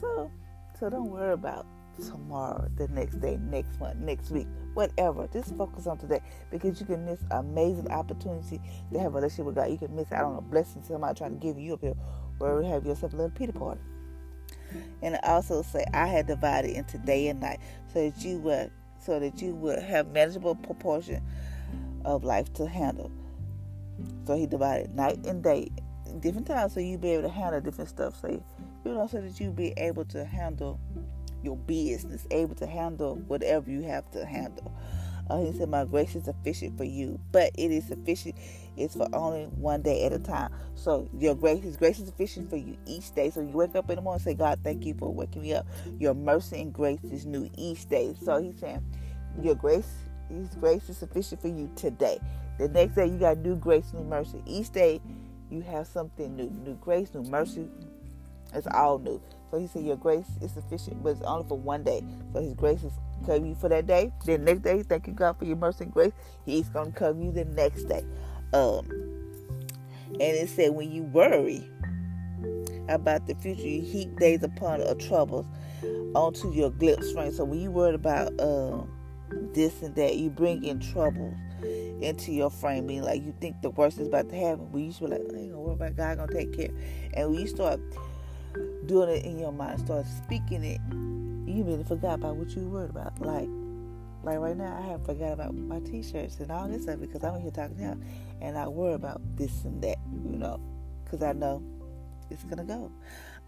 So, 0.00 0.30
so 0.78 0.90
don't 0.90 1.10
worry 1.10 1.32
about 1.32 1.66
tomorrow, 2.02 2.68
the 2.76 2.88
next 2.88 3.20
day, 3.20 3.38
next 3.50 3.78
month, 3.78 3.96
next 3.98 4.30
week, 4.30 4.46
whatever. 4.74 5.28
Just 5.32 5.56
focus 5.56 5.86
on 5.86 5.98
today 5.98 6.20
because 6.50 6.80
you 6.80 6.86
can 6.86 7.04
miss 7.04 7.20
amazing 7.30 7.90
opportunity 7.90 8.60
to 8.92 8.98
have 8.98 9.12
a 9.12 9.16
relationship 9.16 9.46
with 9.46 9.54
God. 9.56 9.70
You 9.70 9.78
can 9.78 9.94
miss 9.94 10.12
out 10.12 10.24
on 10.24 10.36
a 10.36 10.40
blessing 10.40 10.82
somebody 10.82 11.16
trying 11.16 11.38
to 11.38 11.40
give 11.44 11.58
you 11.58 11.74
up 11.74 11.80
here, 11.80 11.94
or 12.40 12.62
have 12.62 12.86
yourself 12.86 13.12
a 13.12 13.16
little 13.16 13.30
pity 13.30 13.52
party. 13.52 13.80
And 15.02 15.16
I 15.16 15.34
also 15.34 15.62
say 15.62 15.84
I 15.92 16.06
had 16.06 16.26
divided 16.26 16.76
into 16.76 16.98
day 16.98 17.28
and 17.28 17.40
night 17.40 17.60
so 17.92 18.10
that 18.10 18.24
you 18.24 18.38
would 18.38 18.70
so 19.04 19.20
that 19.20 19.40
you 19.42 19.54
would 19.54 19.80
have 19.80 20.12
manageable 20.12 20.54
proportion 20.54 21.22
of 22.04 22.24
life 22.24 22.52
to 22.54 22.66
handle. 22.66 23.10
So 24.26 24.36
he 24.36 24.46
divided 24.46 24.94
night 24.94 25.24
and 25.26 25.42
day, 25.42 25.70
different 26.20 26.46
times, 26.46 26.74
so 26.74 26.80
you 26.80 26.98
be 26.98 27.10
able 27.10 27.28
to 27.28 27.34
handle 27.34 27.60
different 27.60 27.90
stuff. 27.90 28.20
So 28.20 28.28
you 28.28 28.42
know, 28.92 29.06
so 29.06 29.20
that 29.20 29.40
you 29.40 29.50
be 29.50 29.72
able 29.76 30.04
to 30.06 30.24
handle 30.24 30.80
your 31.42 31.56
business, 31.56 32.26
able 32.30 32.54
to 32.56 32.66
handle 32.66 33.16
whatever 33.26 33.70
you 33.70 33.82
have 33.82 34.10
to 34.12 34.24
handle. 34.24 34.72
Uh, 35.28 35.40
he 35.40 35.52
said, 35.52 35.68
My 35.68 35.84
grace 35.84 36.14
is 36.14 36.24
sufficient 36.24 36.76
for 36.76 36.84
you, 36.84 37.18
but 37.32 37.50
it 37.56 37.70
is 37.70 37.86
sufficient. 37.86 38.34
It's 38.76 38.94
for 38.96 39.08
only 39.12 39.44
one 39.44 39.82
day 39.82 40.04
at 40.04 40.12
a 40.12 40.18
time. 40.18 40.52
So 40.74 41.08
your 41.18 41.34
grace, 41.34 41.62
His 41.62 41.76
grace 41.76 41.98
is 41.98 42.06
sufficient 42.06 42.50
for 42.50 42.56
you 42.56 42.76
each 42.86 43.14
day. 43.14 43.30
So 43.30 43.40
you 43.40 43.48
wake 43.48 43.74
up 43.74 43.88
in 43.90 43.96
the 43.96 44.02
morning 44.02 44.24
and 44.24 44.24
say, 44.24 44.34
God, 44.34 44.60
thank 44.62 44.84
you 44.84 44.94
for 44.94 45.12
waking 45.12 45.42
me 45.42 45.54
up. 45.54 45.66
Your 45.98 46.14
mercy 46.14 46.60
and 46.60 46.72
grace 46.72 47.04
is 47.04 47.26
new 47.26 47.50
each 47.56 47.88
day. 47.88 48.14
So 48.22 48.42
He's 48.42 48.58
saying, 48.58 48.84
Your 49.42 49.54
grace, 49.54 49.90
His 50.28 50.48
grace 50.56 50.88
is 50.88 50.98
sufficient 50.98 51.40
for 51.40 51.48
you 51.48 51.70
today. 51.76 52.20
The 52.58 52.68
next 52.68 52.94
day, 52.94 53.06
you 53.06 53.18
got 53.18 53.38
new 53.38 53.56
grace, 53.56 53.92
new 53.92 54.04
mercy. 54.04 54.42
Each 54.46 54.70
day, 54.70 55.00
you 55.50 55.62
have 55.62 55.86
something 55.86 56.36
new, 56.36 56.50
new 56.64 56.74
grace, 56.74 57.14
new 57.14 57.22
mercy. 57.30 57.68
It's 58.54 58.66
all 58.68 58.98
new. 58.98 59.20
So 59.50 59.58
he 59.58 59.66
said, 59.66 59.84
Your 59.84 59.96
grace 59.96 60.28
is 60.40 60.52
sufficient, 60.52 61.02
but 61.02 61.10
it's 61.10 61.22
only 61.22 61.46
for 61.48 61.58
one 61.58 61.82
day. 61.82 62.02
So 62.32 62.40
his 62.40 62.54
grace 62.54 62.82
is 62.84 62.92
cover 63.24 63.46
you 63.46 63.54
for 63.54 63.68
that 63.68 63.86
day. 63.86 64.12
Then 64.24 64.44
next 64.44 64.62
day, 64.62 64.82
thank 64.82 65.06
you 65.06 65.12
God 65.12 65.38
for 65.38 65.44
your 65.44 65.56
mercy 65.56 65.84
and 65.84 65.92
grace. 65.92 66.12
He's 66.44 66.68
gonna 66.68 66.90
cover 66.92 67.20
you 67.20 67.32
the 67.32 67.44
next 67.44 67.84
day. 67.84 68.04
Um, 68.54 68.86
and 70.12 70.22
it 70.22 70.48
said 70.48 70.72
when 70.72 70.90
you 70.90 71.02
worry 71.02 71.68
about 72.88 73.26
the 73.26 73.34
future, 73.34 73.66
you 73.66 73.82
heap 73.82 74.18
days 74.18 74.42
upon 74.42 74.80
of 74.82 74.98
troubles 74.98 75.44
onto 76.14 76.52
your 76.52 76.70
frame. 77.12 77.32
So 77.32 77.44
when 77.44 77.60
you 77.60 77.70
worry 77.70 77.94
about 77.94 78.32
um, 78.40 78.88
this 79.52 79.82
and 79.82 79.94
that, 79.96 80.16
you 80.16 80.30
bring 80.30 80.64
in 80.64 80.78
troubles 80.78 81.34
into 82.00 82.32
your 82.32 82.50
frame, 82.50 82.86
meaning 82.86 83.04
like 83.04 83.22
you 83.22 83.34
think 83.40 83.60
the 83.62 83.70
worst 83.70 83.98
is 83.98 84.08
about 84.08 84.28
to 84.28 84.36
happen. 84.36 84.70
When 84.70 84.84
you 84.84 84.92
should 84.92 85.10
be 85.10 85.16
like, 85.16 85.20
I 85.20 85.38
ain't 85.38 85.50
gonna 85.50 85.60
worry 85.60 85.74
about 85.74 85.96
God 85.96 86.18
gonna 86.18 86.32
take 86.32 86.56
care. 86.56 86.70
And 87.14 87.30
when 87.30 87.40
you 87.40 87.46
start 87.46 87.80
doing 88.86 89.08
it 89.08 89.24
in 89.24 89.38
your 89.38 89.52
mind, 89.52 89.80
start 89.80 90.06
speaking 90.06 90.62
it 90.64 90.80
you 91.46 91.62
really 91.62 91.84
forgot 91.84 92.14
about 92.14 92.36
what 92.36 92.50
you 92.50 92.62
worried 92.68 92.90
about. 92.90 93.20
Like, 93.20 93.48
like 94.24 94.38
right 94.38 94.56
now, 94.56 94.78
I 94.82 94.86
have 94.90 95.04
forgot 95.04 95.32
about 95.32 95.54
my 95.54 95.80
t-shirts 95.80 96.40
and 96.40 96.50
all 96.50 96.68
this 96.68 96.84
stuff 96.84 97.00
because 97.00 97.22
I'm 97.22 97.40
here 97.40 97.50
talking 97.50 97.78
now, 97.78 97.96
and 98.40 98.56
I 98.56 98.66
worry 98.68 98.94
about 98.94 99.20
this 99.36 99.64
and 99.64 99.82
that, 99.82 99.98
you 100.12 100.38
know, 100.38 100.60
because 101.04 101.22
I 101.22 101.32
know 101.32 101.62
it's 102.30 102.44
gonna 102.44 102.64
go. 102.64 102.90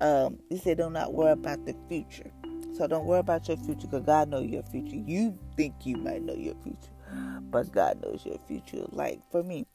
Um, 0.00 0.38
he 0.50 0.58
said, 0.58 0.78
"Do 0.78 0.90
not 0.90 1.14
worry 1.14 1.32
about 1.32 1.64
the 1.64 1.74
future." 1.88 2.30
So 2.74 2.86
don't 2.86 3.06
worry 3.06 3.20
about 3.20 3.48
your 3.48 3.56
future 3.56 3.86
because 3.86 4.04
God 4.04 4.28
knows 4.28 4.46
your 4.46 4.62
future. 4.64 4.96
You 4.96 5.38
think 5.56 5.74
you 5.84 5.96
might 5.96 6.22
know 6.22 6.34
your 6.34 6.54
future, 6.62 6.92
but 7.50 7.72
God 7.72 8.02
knows 8.02 8.26
your 8.26 8.38
future. 8.46 8.84
Like 8.90 9.20
for 9.30 9.42
me, 9.42 9.66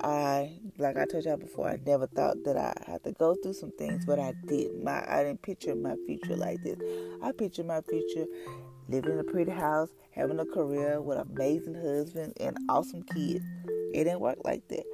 I 0.00 0.60
like 0.78 0.96
I 0.96 1.06
told 1.06 1.24
y'all 1.24 1.36
before, 1.36 1.68
I 1.68 1.78
never 1.84 2.06
thought 2.06 2.36
that 2.44 2.56
I 2.56 2.72
had 2.86 3.02
to 3.04 3.12
go 3.12 3.34
through 3.34 3.54
some 3.54 3.72
things, 3.72 4.04
but 4.06 4.20
I 4.20 4.34
did. 4.46 4.80
My 4.80 5.04
I 5.08 5.24
didn't 5.24 5.42
picture 5.42 5.74
my 5.74 5.96
future 6.06 6.36
like 6.36 6.62
this. 6.62 6.78
I 7.22 7.32
pictured 7.32 7.66
my 7.66 7.80
future 7.80 8.26
living 8.88 9.12
in 9.12 9.18
a 9.18 9.24
pretty 9.24 9.50
house, 9.50 9.90
having 10.10 10.38
a 10.40 10.46
career 10.46 11.00
with 11.00 11.18
an 11.18 11.28
amazing 11.30 11.74
husband 11.74 12.32
and 12.38 12.56
awesome 12.68 13.02
kids. 13.02 13.44
It 13.92 14.04
didn't 14.04 14.20
work 14.20 14.38
like 14.44 14.66
that. 14.68 14.84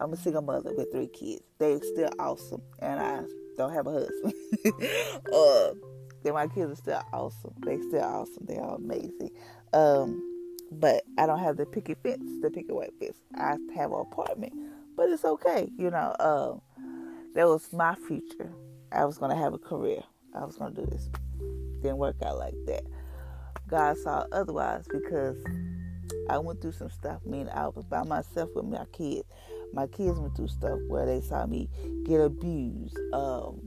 I'm 0.00 0.12
a 0.12 0.16
single 0.16 0.42
mother 0.42 0.72
with 0.74 0.90
three 0.92 1.08
kids. 1.08 1.42
They're 1.58 1.80
still 1.82 2.10
awesome, 2.18 2.62
and 2.78 3.00
I 3.00 3.22
don't 3.56 3.72
have 3.72 3.86
a 3.86 3.92
husband. 3.92 4.34
uh, 5.32 5.74
then 6.22 6.34
my 6.34 6.46
kids 6.46 6.72
are 6.72 6.76
still 6.76 7.02
awesome. 7.12 7.54
They 7.64 7.78
still 7.80 8.02
awesome. 8.02 8.46
They 8.46 8.56
are 8.56 8.76
amazing. 8.76 9.30
Um, 9.72 10.26
but 10.70 11.02
I 11.18 11.26
don't 11.26 11.38
have 11.40 11.56
the 11.56 11.66
picket 11.66 11.98
fence, 12.02 12.22
the 12.42 12.50
picket 12.50 12.74
white 12.74 12.94
fence. 12.98 13.16
I 13.34 13.56
have 13.74 13.92
an 13.92 14.00
apartment, 14.00 14.52
but 14.96 15.10
it's 15.10 15.24
okay. 15.24 15.68
You 15.76 15.90
know, 15.90 16.14
um, 16.20 16.60
that 17.34 17.46
was 17.46 17.72
my 17.72 17.94
future. 17.94 18.52
I 18.92 19.04
was 19.04 19.18
gonna 19.18 19.36
have 19.36 19.52
a 19.52 19.58
career. 19.58 20.02
I 20.34 20.44
was 20.44 20.56
gonna 20.56 20.74
do 20.74 20.86
this. 20.86 21.08
Didn't 21.82 21.98
work 21.98 22.16
out 22.24 22.38
like 22.38 22.54
that. 22.66 22.84
God 23.70 23.96
saw 23.98 24.24
otherwise 24.32 24.86
because 24.90 25.36
I 26.28 26.38
went 26.38 26.60
through 26.60 26.72
some 26.72 26.90
stuff. 26.90 27.20
I 27.24 27.30
mean, 27.30 27.48
I 27.48 27.68
was 27.68 27.84
by 27.84 28.02
myself 28.02 28.50
with 28.54 28.64
my 28.64 28.84
kids. 28.92 29.24
My 29.72 29.86
kids 29.86 30.18
went 30.18 30.36
through 30.36 30.48
stuff 30.48 30.78
where 30.88 31.06
they 31.06 31.20
saw 31.20 31.46
me 31.46 31.68
get 32.04 32.20
abused, 32.20 32.98
um, 33.12 33.60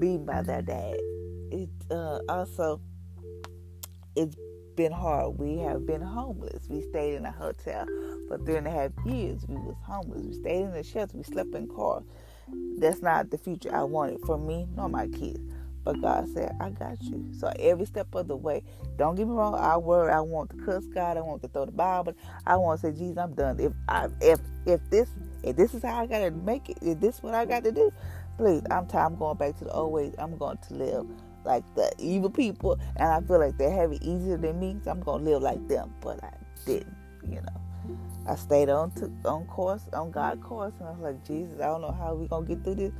beaten 0.00 0.24
by 0.24 0.42
their 0.42 0.62
dad. 0.62 0.94
It 1.50 1.68
uh, 1.90 2.20
also 2.28 2.80
it's 4.14 4.36
been 4.76 4.92
hard. 4.92 5.38
We 5.38 5.58
have 5.58 5.86
been 5.86 6.00
homeless. 6.02 6.66
We 6.68 6.82
stayed 6.82 7.14
in 7.14 7.24
a 7.24 7.32
hotel 7.32 7.86
for 8.28 8.38
three 8.38 8.56
and 8.56 8.66
a 8.66 8.70
half 8.70 8.92
years. 9.04 9.44
We 9.48 9.56
was 9.56 9.76
homeless. 9.84 10.22
We 10.24 10.34
stayed 10.34 10.62
in 10.62 10.72
the 10.72 10.84
shelter. 10.84 11.16
We 11.16 11.24
slept 11.24 11.54
in 11.54 11.68
cars. 11.68 12.04
That's 12.78 13.02
not 13.02 13.30
the 13.30 13.38
future 13.38 13.74
I 13.74 13.82
wanted 13.84 14.20
for 14.26 14.38
me 14.38 14.66
nor 14.76 14.88
my 14.88 15.08
kids. 15.08 15.40
But 15.84 16.00
God 16.00 16.28
said, 16.32 16.56
I 16.60 16.70
got 16.70 17.00
you. 17.02 17.24
So 17.38 17.52
every 17.58 17.86
step 17.86 18.14
of 18.14 18.28
the 18.28 18.36
way, 18.36 18.62
don't 18.96 19.14
get 19.16 19.26
me 19.26 19.34
wrong, 19.34 19.54
I 19.54 19.76
worry, 19.76 20.12
I 20.12 20.20
want 20.20 20.50
to 20.50 20.56
cuss 20.64 20.84
God, 20.86 21.16
I 21.16 21.20
want 21.20 21.42
to 21.42 21.48
throw 21.48 21.66
the 21.66 21.72
Bible, 21.72 22.14
I 22.46 22.56
want 22.56 22.80
to 22.80 22.86
say, 22.86 22.98
Jesus, 22.98 23.18
I'm 23.18 23.34
done. 23.34 23.60
If 23.60 23.72
I 23.88 24.08
if 24.20 24.40
if 24.66 24.80
this 24.90 25.10
if 25.42 25.56
this 25.56 25.74
is 25.74 25.82
how 25.82 26.02
I 26.02 26.06
gotta 26.06 26.30
make 26.30 26.70
it, 26.70 26.78
if 26.80 27.00
this 27.00 27.16
is 27.16 27.22
what 27.22 27.34
I 27.34 27.44
got 27.44 27.64
to 27.64 27.72
do, 27.72 27.92
please, 28.38 28.62
I'm 28.70 28.86
tired. 28.86 29.06
I'm 29.06 29.16
going 29.16 29.36
back 29.36 29.58
to 29.58 29.64
the 29.64 29.72
old 29.72 29.92
ways. 29.92 30.14
I'm 30.18 30.36
going 30.38 30.58
to 30.68 30.74
live 30.74 31.06
like 31.44 31.62
the 31.74 31.92
evil 31.98 32.30
people, 32.30 32.78
and 32.96 33.08
I 33.08 33.20
feel 33.20 33.38
like 33.38 33.58
they 33.58 33.70
have 33.70 33.92
it 33.92 34.02
easier 34.02 34.38
than 34.38 34.58
me, 34.58 34.78
so 34.84 34.90
I'm 34.90 35.00
gonna 35.00 35.22
live 35.22 35.42
like 35.42 35.66
them. 35.68 35.92
But 36.00 36.22
I 36.24 36.32
didn't, 36.64 36.96
you 37.28 37.36
know. 37.36 37.60
I 38.26 38.36
stayed 38.36 38.70
on 38.70 38.90
to, 38.92 39.10
on 39.26 39.44
course, 39.46 39.82
on 39.92 40.10
God 40.10 40.42
course, 40.42 40.72
and 40.78 40.88
I 40.88 40.92
was 40.92 41.00
like, 41.00 41.26
Jesus, 41.26 41.60
I 41.60 41.66
don't 41.66 41.82
know 41.82 41.92
how 41.92 42.14
we're 42.14 42.28
gonna 42.28 42.46
get 42.46 42.64
through 42.64 42.76
this, 42.76 42.92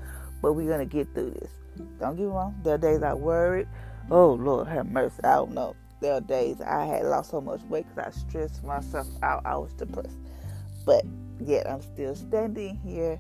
but 0.43 0.53
we're 0.53 0.69
gonna 0.71 0.85
get 0.85 1.14
through 1.14 1.31
this. 1.31 1.50
Don't 1.76 2.16
get 2.16 2.25
me 2.25 2.26
wrong. 2.26 2.54
There 2.62 2.75
are 2.75 2.78
days 2.78 3.02
I 3.02 3.14
worried. 3.14 3.69
Oh 4.11 4.33
Lord, 4.35 4.69
have 4.69 4.90
mercy. 4.90 5.23
I 5.25 5.37
don't 5.37 5.52
know. 5.52 5.76
There 6.00 6.14
are 6.14 6.21
days 6.21 6.61
I 6.61 6.85
had 6.85 7.07
lost 7.07 7.31
so 7.31 7.40
much 7.40 7.62
weight 7.62 7.87
because 7.95 8.14
I 8.14 8.19
stressed 8.19 8.64
myself 8.64 9.07
out. 9.23 9.43
I 9.47 9.57
was 9.57 9.73
depressed, 9.73 10.19
but 10.85 11.04
yet 11.40 11.69
I'm 11.69 11.81
still 11.83 12.14
standing 12.14 12.76
here 12.76 13.19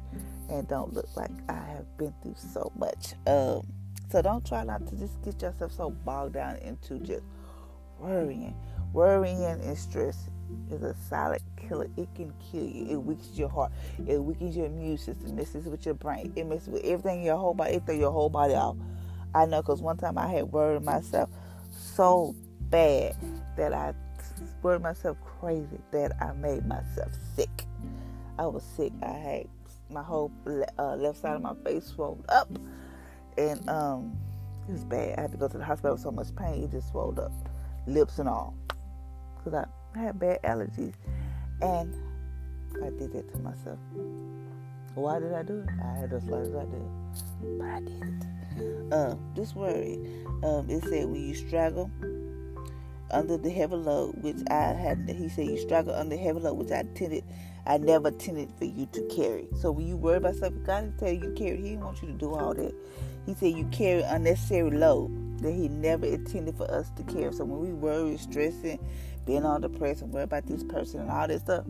and 0.50 0.68
don't 0.68 0.92
look 0.92 1.08
like 1.16 1.30
I 1.48 1.54
have 1.54 1.96
been 1.96 2.12
through 2.22 2.36
so 2.36 2.70
much. 2.76 3.14
Um, 3.26 3.66
so 4.10 4.22
don't 4.22 4.44
try 4.46 4.64
not 4.64 4.86
to 4.88 4.96
just 4.96 5.20
get 5.22 5.40
yourself 5.40 5.72
so 5.72 5.90
bogged 5.90 6.34
down 6.34 6.56
into 6.58 6.98
just 6.98 7.24
worrying. 7.98 8.54
Worrying 8.92 9.44
and 9.44 9.78
stress 9.78 10.28
is 10.70 10.82
a 10.82 10.94
solid 11.08 11.42
killer. 11.56 11.88
It 11.96 12.08
can 12.14 12.32
kill 12.50 12.64
you. 12.64 12.86
It 12.90 12.96
weakens 12.96 13.38
your 13.38 13.48
heart. 13.48 13.72
It 14.06 14.22
weakens 14.22 14.56
your 14.56 14.66
immune 14.66 14.98
system. 14.98 15.28
It 15.28 15.34
messes 15.34 15.66
with 15.66 15.84
your 15.84 15.94
brain. 15.94 16.32
It 16.36 16.46
messes 16.46 16.68
with 16.68 16.84
everything 16.84 17.20
in 17.20 17.24
your 17.24 17.36
whole 17.36 17.54
body. 17.54 17.74
It 17.74 17.86
throws 17.86 17.98
your 17.98 18.12
whole 18.12 18.28
body 18.28 18.54
off. 18.54 18.76
I 19.34 19.46
know 19.46 19.62
because 19.62 19.82
one 19.82 19.96
time 19.96 20.16
I 20.16 20.28
had 20.28 20.52
worried 20.52 20.82
myself 20.82 21.28
so 21.70 22.34
bad 22.70 23.16
that 23.56 23.72
I 23.72 23.94
worried 24.62 24.82
myself 24.82 25.16
crazy 25.40 25.78
that 25.90 26.12
I 26.20 26.32
made 26.32 26.66
myself 26.66 27.12
sick. 27.36 27.64
I 28.38 28.46
was 28.46 28.62
sick. 28.76 28.92
I 29.02 29.10
had 29.10 29.48
my 29.90 30.02
whole 30.02 30.32
uh, 30.78 30.96
left 30.96 31.20
side 31.20 31.36
of 31.36 31.42
my 31.42 31.54
face 31.64 31.84
swelled 31.84 32.24
up, 32.28 32.48
and 33.38 33.68
um, 33.68 34.16
it 34.68 34.72
was 34.72 34.84
bad. 34.84 35.18
I 35.18 35.22
had 35.22 35.32
to 35.32 35.36
go 35.36 35.48
to 35.48 35.58
the 35.58 35.64
hospital 35.64 35.92
with 35.94 36.02
so 36.02 36.10
much 36.10 36.34
pain. 36.36 36.64
It 36.64 36.70
just 36.70 36.90
swelled 36.90 37.18
up, 37.18 37.32
lips 37.86 38.18
and 38.18 38.28
all, 38.28 38.54
because 39.36 39.54
I 39.54 39.66
I 39.94 39.98
had 39.98 40.18
bad 40.18 40.42
allergies. 40.42 40.94
And 41.62 41.94
I 42.82 42.90
did 42.90 43.12
that 43.12 43.32
to 43.32 43.38
myself. 43.38 43.78
Why 44.94 45.18
did 45.20 45.32
I 45.32 45.42
do 45.42 45.60
it? 45.60 45.68
I 45.82 45.98
had 45.98 46.10
those 46.10 46.24
I 46.24 46.64
did. 46.64 47.58
But 47.58 47.66
I 47.66 47.80
did 47.80 48.02
it. 48.02 48.92
Uh, 48.92 49.16
this 49.34 49.54
worry. 49.54 49.98
Um, 50.42 50.68
it 50.68 50.82
said 50.84 51.06
when 51.06 51.28
you 51.28 51.34
struggle 51.34 51.90
under 53.10 53.36
the 53.36 53.50
heavy 53.50 53.76
load, 53.76 54.22
which 54.22 54.36
I 54.50 54.72
had 54.72 55.08
he 55.08 55.28
said 55.28 55.46
you 55.46 55.58
struggle 55.58 55.94
under 55.94 56.16
heavy 56.16 56.40
load, 56.40 56.54
which 56.54 56.70
I 56.70 56.82
tended 56.94 57.24
I 57.66 57.78
never 57.78 58.08
intended 58.08 58.50
for 58.58 58.66
you 58.66 58.86
to 58.92 59.02
carry. 59.08 59.48
So 59.60 59.70
when 59.70 59.86
you 59.86 59.96
worry 59.96 60.18
about 60.18 60.34
something, 60.36 60.62
God 60.64 60.80
didn't 60.82 60.98
tell 60.98 61.12
you 61.12 61.20
to 61.20 61.30
carry. 61.32 61.56
He 61.56 61.70
didn't 61.70 61.84
want 61.84 62.02
you 62.02 62.08
to 62.08 62.14
do 62.14 62.34
all 62.34 62.54
that. 62.54 62.74
He 63.26 63.34
said 63.34 63.54
you 63.56 63.64
carry 63.72 64.02
unnecessary 64.02 64.70
load 64.70 65.40
that 65.40 65.52
He 65.52 65.68
never 65.68 66.06
intended 66.06 66.56
for 66.56 66.70
us 66.70 66.90
to 66.96 67.02
carry. 67.04 67.32
So 67.32 67.44
when 67.44 67.60
we 67.60 67.72
worry, 67.72 68.16
stressing, 68.18 68.78
being 69.26 69.44
all 69.44 69.58
depressed 69.58 70.02
and 70.02 70.12
worry 70.12 70.24
about 70.24 70.46
this 70.46 70.64
person 70.64 71.00
and 71.00 71.10
all 71.10 71.26
this 71.28 71.42
stuff. 71.42 71.64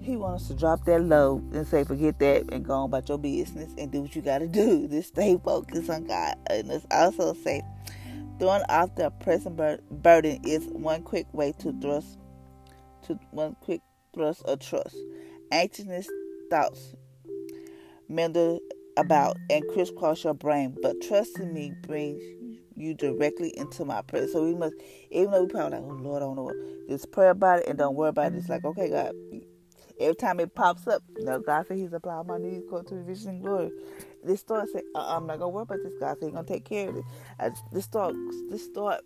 He 0.00 0.16
wants 0.16 0.44
us 0.44 0.48
to 0.48 0.54
drop 0.54 0.84
that 0.86 1.02
load 1.02 1.52
and 1.52 1.66
say, 1.66 1.84
forget 1.84 2.18
that 2.18 2.52
and 2.52 2.64
go 2.64 2.74
on 2.74 2.84
about 2.86 3.08
your 3.08 3.18
business 3.18 3.72
and 3.78 3.92
do 3.92 4.02
what 4.02 4.16
you 4.16 4.22
got 4.22 4.38
to 4.40 4.48
do. 4.48 4.88
Just 4.88 5.08
stay 5.08 5.38
focused 5.42 5.90
on 5.90 6.06
God. 6.06 6.34
And 6.48 6.70
it's 6.70 6.86
also 6.90 7.34
say, 7.34 7.62
throwing 8.38 8.62
off 8.68 8.94
the 8.96 9.10
present 9.10 9.56
burden 9.90 10.40
is 10.44 10.64
one 10.66 11.02
quick 11.02 11.26
way 11.32 11.52
to 11.60 11.72
thrust, 11.80 12.18
to 13.06 13.18
one 13.30 13.56
quick 13.60 13.80
thrust 14.14 14.42
of 14.44 14.58
trust. 14.58 14.96
Anxiousness 15.52 16.08
thoughts 16.50 16.94
meander 18.08 18.58
about 18.96 19.36
and 19.50 19.66
crisscross 19.68 20.24
your 20.24 20.34
brain, 20.34 20.76
but 20.82 21.00
trusting 21.00 21.52
me 21.52 21.72
brings 21.82 22.22
you 22.76 22.94
directly 22.94 23.56
into 23.56 23.84
my 23.84 24.02
prayer. 24.02 24.28
So 24.28 24.44
we 24.44 24.54
must, 24.54 24.74
even 25.10 25.30
though 25.30 25.42
we 25.42 25.48
probably 25.48 25.78
like, 25.78 25.88
oh 25.88 25.94
Lord, 25.94 26.22
I 26.22 26.26
don't 26.26 26.36
know 26.36 26.44
what, 26.44 26.56
just 26.88 27.10
pray 27.10 27.28
about 27.28 27.60
it 27.60 27.68
and 27.68 27.78
don't 27.78 27.94
worry 27.94 28.10
about 28.10 28.32
it. 28.32 28.36
It's 28.36 28.48
like, 28.48 28.64
okay, 28.64 28.90
God, 28.90 29.12
every 30.00 30.14
time 30.14 30.40
it 30.40 30.54
pops 30.54 30.86
up, 30.86 31.02
you 31.16 31.24
know, 31.24 31.40
God 31.40 31.66
said 31.66 31.78
He's 31.78 31.92
applying 31.92 32.26
my 32.26 32.38
needs 32.38 32.64
according 32.66 32.98
to 32.98 33.04
vision 33.04 33.30
and 33.30 33.42
glory. 33.42 33.70
This 34.24 34.40
start 34.40 34.68
say, 34.72 34.82
uh, 34.94 35.16
I'm 35.16 35.26
not 35.26 35.38
gonna 35.38 35.50
worry 35.50 35.62
about 35.62 35.78
this. 35.82 35.92
God 35.98 36.16
said 36.18 36.26
He's 36.26 36.34
gonna 36.34 36.46
take 36.46 36.64
care 36.64 36.88
of 36.88 36.96
it. 36.96 37.04
I, 37.38 37.50
this 37.72 37.84
start, 37.84 38.14
this 38.50 38.64
start 38.64 39.02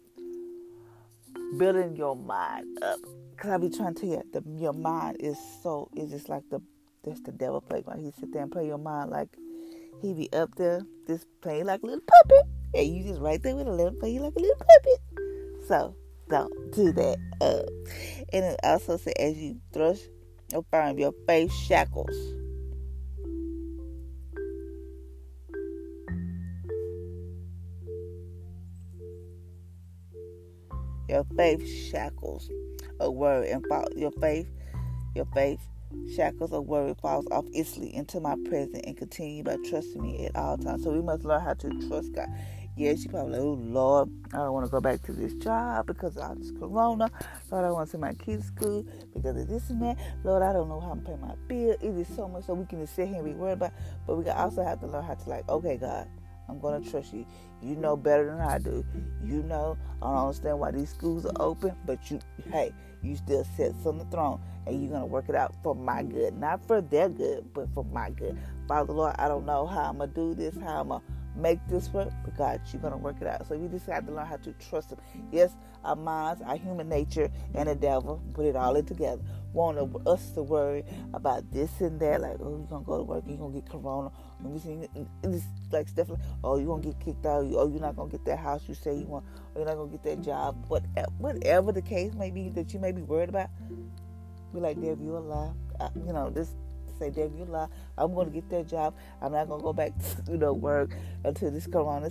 building 1.58 1.96
your 1.96 2.16
mind 2.16 2.82
up. 2.82 2.99
Cause 3.37 3.50
I 3.50 3.58
be 3.58 3.68
trying 3.68 3.94
to 3.94 4.00
tell 4.00 4.11
you, 4.11 4.23
the, 4.32 4.42
your 4.58 4.73
mind 4.73 5.18
is 5.20 5.37
so, 5.62 5.90
it's 5.94 6.11
just 6.11 6.28
like 6.28 6.42
the, 6.50 6.61
that's 7.04 7.20
the 7.20 7.32
devil 7.32 7.61
playground. 7.61 8.00
He 8.00 8.11
sit 8.18 8.32
there 8.32 8.42
and 8.42 8.50
play 8.50 8.66
your 8.66 8.78
mind 8.78 9.11
like 9.11 9.28
he 10.00 10.14
be 10.14 10.32
up 10.32 10.54
there, 10.56 10.82
just 11.06 11.26
playing 11.40 11.66
like 11.66 11.82
a 11.82 11.87
little 11.87 12.00
puppet 12.00 12.55
and 12.76 12.97
you 12.97 13.04
just 13.04 13.21
right 13.21 13.42
there 13.42 13.56
with 13.56 13.66
a 13.66 13.71
little 13.71 13.92
you 14.09 14.21
like 14.21 14.35
a 14.37 14.38
little 14.38 14.56
puppet. 14.56 15.00
So 15.66 15.97
don't 16.28 16.73
do 16.73 16.92
that. 16.92 17.18
And 18.33 18.45
it 18.45 18.61
also 18.62 18.97
says 18.97 19.14
as 19.18 19.37
you 19.37 19.61
thrust 19.73 20.09
your 20.52 20.64
firm 20.71 20.99
your 20.99 21.12
faith 21.26 21.52
shackles. 21.52 22.14
Your 31.09 31.25
faith 31.37 31.64
shackles 31.90 32.50
a 32.99 33.11
word 33.11 33.47
and 33.47 33.64
fall, 33.68 33.87
your 33.95 34.11
faith, 34.21 34.49
your 35.14 35.26
faith 35.35 35.61
shackles 36.16 36.52
of 36.52 36.64
worry 36.64 36.95
falls 37.00 37.26
off 37.30 37.45
easily 37.52 37.95
into 37.95 38.18
my 38.18 38.35
presence 38.49 38.80
and 38.85 38.97
continue 38.97 39.45
by 39.45 39.56
trusting 39.68 40.02
me 40.02 40.26
at 40.26 40.35
all 40.35 40.59
times. 40.59 40.83
So 40.83 40.90
we 40.90 41.00
must 41.00 41.25
learn 41.25 41.40
how 41.40 41.54
to 41.54 41.68
trust 41.88 42.12
God. 42.12 42.28
Yes, 42.78 43.04
you 43.04 43.11
probably 43.11 43.33
like, 43.33 43.40
oh 43.40 43.59
Lord, 43.59 44.11
I 44.35 44.37
don't 44.37 44.52
want 44.52 44.66
to 44.66 44.71
go 44.71 44.83
back 44.83 45.02
to 45.04 45.12
this 45.12 45.33
job 45.35 45.87
because 45.87 46.18
of 46.18 46.23
all 46.25 46.35
this 46.35 46.50
corona. 46.50 47.11
Lord, 47.50 47.64
I 47.64 47.71
want 47.71 47.88
to 47.88 47.90
send 47.92 48.02
my 48.02 48.12
kids 48.12 48.50
to 48.50 48.52
school 48.54 48.87
because 49.14 49.40
of 49.40 49.49
this 49.49 49.71
and 49.71 49.80
that. 49.80 49.97
Lord, 50.25 50.42
I 50.42 50.52
don't 50.52 50.68
know 50.68 50.80
how 50.80 50.90
I'm 50.90 51.02
going 51.02 51.18
to 51.18 51.25
pay 51.25 51.28
my 51.28 51.35
bill. 51.49 51.76
It 51.80 51.99
is 51.99 52.14
so 52.14 52.28
much 52.28 52.45
so 52.45 52.52
we 52.52 52.66
can 52.66 52.80
just 52.80 52.95
sit 52.95 53.09
here 53.09 53.16
and 53.16 53.25
be 53.25 53.33
worried 53.33 53.54
about. 53.54 53.73
But 54.06 54.16
we 54.16 54.28
also 54.28 54.62
have 54.62 54.80
to 54.80 54.87
learn 54.88 55.04
how 55.04 55.14
to 55.14 55.28
like, 55.28 55.49
okay, 55.49 55.78
God, 55.78 56.06
I'm 56.49 56.61
gonna 56.61 56.80
trust 56.80 57.12
you. 57.12 57.26
You 57.62 57.75
know 57.76 57.97
better 57.97 58.26
than 58.26 58.40
I 58.40 58.59
do. 58.59 58.85
You 59.25 59.42
know 59.42 59.76
I 60.02 60.06
don't 60.06 60.26
understand 60.26 60.59
why 60.59 60.71
these 60.71 60.90
schools 60.90 61.26
are 61.26 61.33
open, 61.40 61.75
but 61.87 62.11
you, 62.11 62.21
hey, 62.52 62.73
you 63.02 63.16
still 63.16 63.45
sit 63.56 63.75
on 63.85 63.99
the 63.99 64.04
throne 64.06 64.40
and 64.66 64.80
you're 64.80 64.92
gonna 64.92 65.06
work 65.06 65.28
it 65.28 65.35
out 65.35 65.54
for 65.62 65.75
my 65.75 66.02
good, 66.02 66.38
not 66.38 66.64
for 66.66 66.80
their 66.80 67.09
good, 67.09 67.52
but 67.52 67.68
for 67.75 67.85
my 67.85 68.11
good. 68.11 68.38
Father 68.68 68.92
Lord, 68.92 69.14
I 69.18 69.28
don't 69.28 69.47
know 69.47 69.66
how 69.66 69.90
I'm 69.90 69.99
gonna 69.99 70.12
do 70.12 70.35
this, 70.35 70.54
how 70.56 70.83
I'm 70.83 70.88
gonna 70.88 71.02
make 71.37 71.59
this 71.69 71.88
work, 71.90 72.12
but 72.25 72.37
God, 72.37 72.61
you're 72.73 72.83
gonna 72.83 72.97
work 72.97 73.16
it 73.21 73.26
out. 73.26 73.47
So 73.47 73.57
we 73.57 73.69
just 73.69 73.87
have 73.87 74.07
to 74.07 74.12
learn 74.12 74.26
how 74.26 74.37
to 74.37 74.52
trust 74.55 74.90
Him. 74.90 74.99
Yes, 75.31 75.52
our 75.85 75.97
minds, 75.97 76.43
our 76.43 76.57
human 76.57 76.88
nature, 76.88 77.31
and 77.55 77.69
the 77.69 77.75
devil 77.75 78.23
put 78.35 78.47
it 78.47 78.57
all 78.57 78.76
in 78.76 78.85
together. 78.85 79.23
Want 79.52 79.78
us 80.07 80.31
to 80.31 80.43
worry 80.43 80.85
about 81.14 81.50
this 81.52 81.81
and 81.81 81.99
that, 82.00 82.21
like 82.21 82.37
oh, 82.40 82.59
you're 82.59 82.66
gonna 82.66 82.85
go 82.85 82.99
to 82.99 83.02
work, 83.02 83.25
you're 83.26 83.38
gonna 83.38 83.55
get 83.55 83.69
corona. 83.69 84.11
It's 85.23 85.45
like 85.73 85.88
stuff 85.88 86.11
like 86.11 86.19
oh, 86.45 86.59
you're 86.59 86.66
gonna 86.66 86.83
get 86.83 87.00
kicked 87.00 87.26
out, 87.26 87.45
oh, 87.57 87.69
you're 87.69 87.81
not 87.81 87.97
gonna 87.97 88.11
get 88.11 88.25
that 88.26 88.38
house 88.38 88.62
you 88.69 88.75
say 88.75 88.97
you 88.97 89.07
want, 89.07 89.25
or 89.55 89.61
you're 89.61 89.69
not 89.69 89.76
gonna 89.76 89.90
get 89.90 90.02
that 90.05 90.23
job. 90.23 90.64
Whatever, 90.69 91.09
whatever 91.19 91.73
the 91.73 91.83
case 91.83 92.12
may 92.14 92.31
be 92.31 92.49
that 92.50 92.75
you 92.75 92.81
may 92.81 92.93
be 92.93 93.02
worried 93.02 93.28
about, 93.28 93.49
be 94.52 94.61
like, 94.61 94.81
Deb, 94.81 95.00
you're 95.02 95.16
alive. 95.16 95.55
I, 95.81 95.88
you 95.95 96.12
know, 96.12 96.31
this 96.31 96.55
say, 96.99 97.11
damn, 97.11 97.37
you 97.37 97.45
lie. 97.45 97.69
I'm 97.99 98.15
going 98.15 98.26
to 98.26 98.33
get 98.33 98.49
that 98.50 98.69
job. 98.69 98.95
I'm 99.21 99.33
not 99.33 99.49
going 99.49 99.61
to 99.61 99.65
go 99.65 99.73
back 99.73 99.93
to 100.26 100.33
you 100.33 100.38
know, 100.38 100.53
work 100.53 100.91
until 101.25 101.50
this 101.50 101.67
corona. 101.67 102.11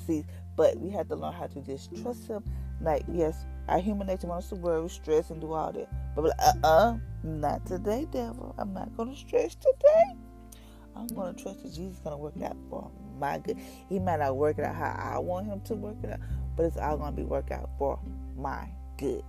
But 0.56 0.78
we 0.78 0.90
have 0.92 1.08
to 1.10 1.16
learn 1.16 1.34
how 1.34 1.48
to 1.48 1.62
just 1.62 1.96
trust 2.02 2.28
him. 2.28 2.44
Like, 2.82 3.04
yes, 3.12 3.46
our 3.68 3.80
human 3.80 4.08
nature 4.08 4.28
wants 4.28 4.50
to 4.50 4.56
worry, 4.56 4.88
stress, 4.90 5.30
and 5.30 5.42
do 5.42 5.54
all 5.54 5.72
that. 5.72 5.88
But 6.16 6.34
uh 6.40 6.54
uh, 6.64 6.98
not 7.24 7.66
today, 7.66 8.08
devil. 8.12 8.56
I'm 8.58 8.74
not 8.74 8.96
going 8.96 9.14
to 9.14 9.16
stress 9.20 9.56
today. 9.56 10.16
I'm 10.96 11.08
going 11.08 11.36
to 11.36 11.44
trust 11.44 11.64
that 11.64 11.70
Jesus 11.70 11.98
is 11.98 12.00
going 12.00 12.16
to 12.16 12.18
work 12.18 12.34
it 12.38 12.44
out 12.44 12.58
for 12.70 12.90
my 13.20 13.38
good. 13.40 13.58
He 13.90 14.00
might 14.00 14.20
not 14.20 14.38
work 14.38 14.60
it 14.60 14.66
out 14.66 14.76
how 14.76 14.96
I 14.98 15.20
want 15.20 15.48
him 15.48 15.62
to 15.62 15.76
work 15.76 15.98
it 16.04 16.12
out, 16.12 16.20
but 16.56 16.64
it's 16.64 16.78
all 16.78 16.98
going 16.98 17.12
to 17.12 17.18
be 17.18 17.24
worked 17.24 17.52
out 17.52 17.70
for 17.78 18.00
my 18.38 18.70
good. 18.98 19.24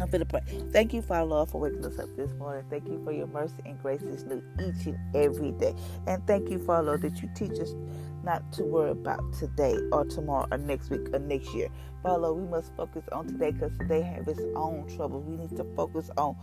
I'm 0.00 0.08
going 0.08 0.20
to 0.20 0.26
pray. 0.26 0.40
Thank 0.72 0.94
you, 0.94 1.02
Father 1.02 1.26
Lord, 1.26 1.50
for 1.50 1.60
waking 1.60 1.84
us 1.84 1.98
up 1.98 2.08
this 2.16 2.32
morning. 2.34 2.64
Thank 2.70 2.86
you 2.86 3.02
for 3.04 3.12
your 3.12 3.26
mercy 3.26 3.56
and 3.66 3.80
grace 3.82 4.02
is 4.02 4.24
new 4.24 4.42
each 4.60 4.86
and 4.86 4.98
every 5.14 5.52
day. 5.52 5.74
And 6.06 6.26
thank 6.26 6.50
you, 6.50 6.58
Father 6.58 6.88
Lord, 6.88 7.02
that 7.02 7.22
you 7.22 7.28
teach 7.34 7.58
us 7.60 7.74
not 8.22 8.52
to 8.54 8.64
worry 8.64 8.90
about 8.90 9.20
today 9.34 9.76
or 9.92 10.04
tomorrow 10.04 10.46
or 10.50 10.58
next 10.58 10.90
week 10.90 11.08
or 11.12 11.18
next 11.18 11.54
year. 11.54 11.68
Father, 12.02 12.32
we 12.32 12.48
must 12.48 12.74
focus 12.76 13.04
on 13.12 13.26
today 13.26 13.50
because 13.50 13.76
today 13.78 14.02
have 14.02 14.26
its 14.28 14.40
own 14.56 14.86
troubles. 14.96 15.24
We 15.26 15.36
need 15.36 15.56
to 15.56 15.64
focus 15.76 16.10
on 16.16 16.34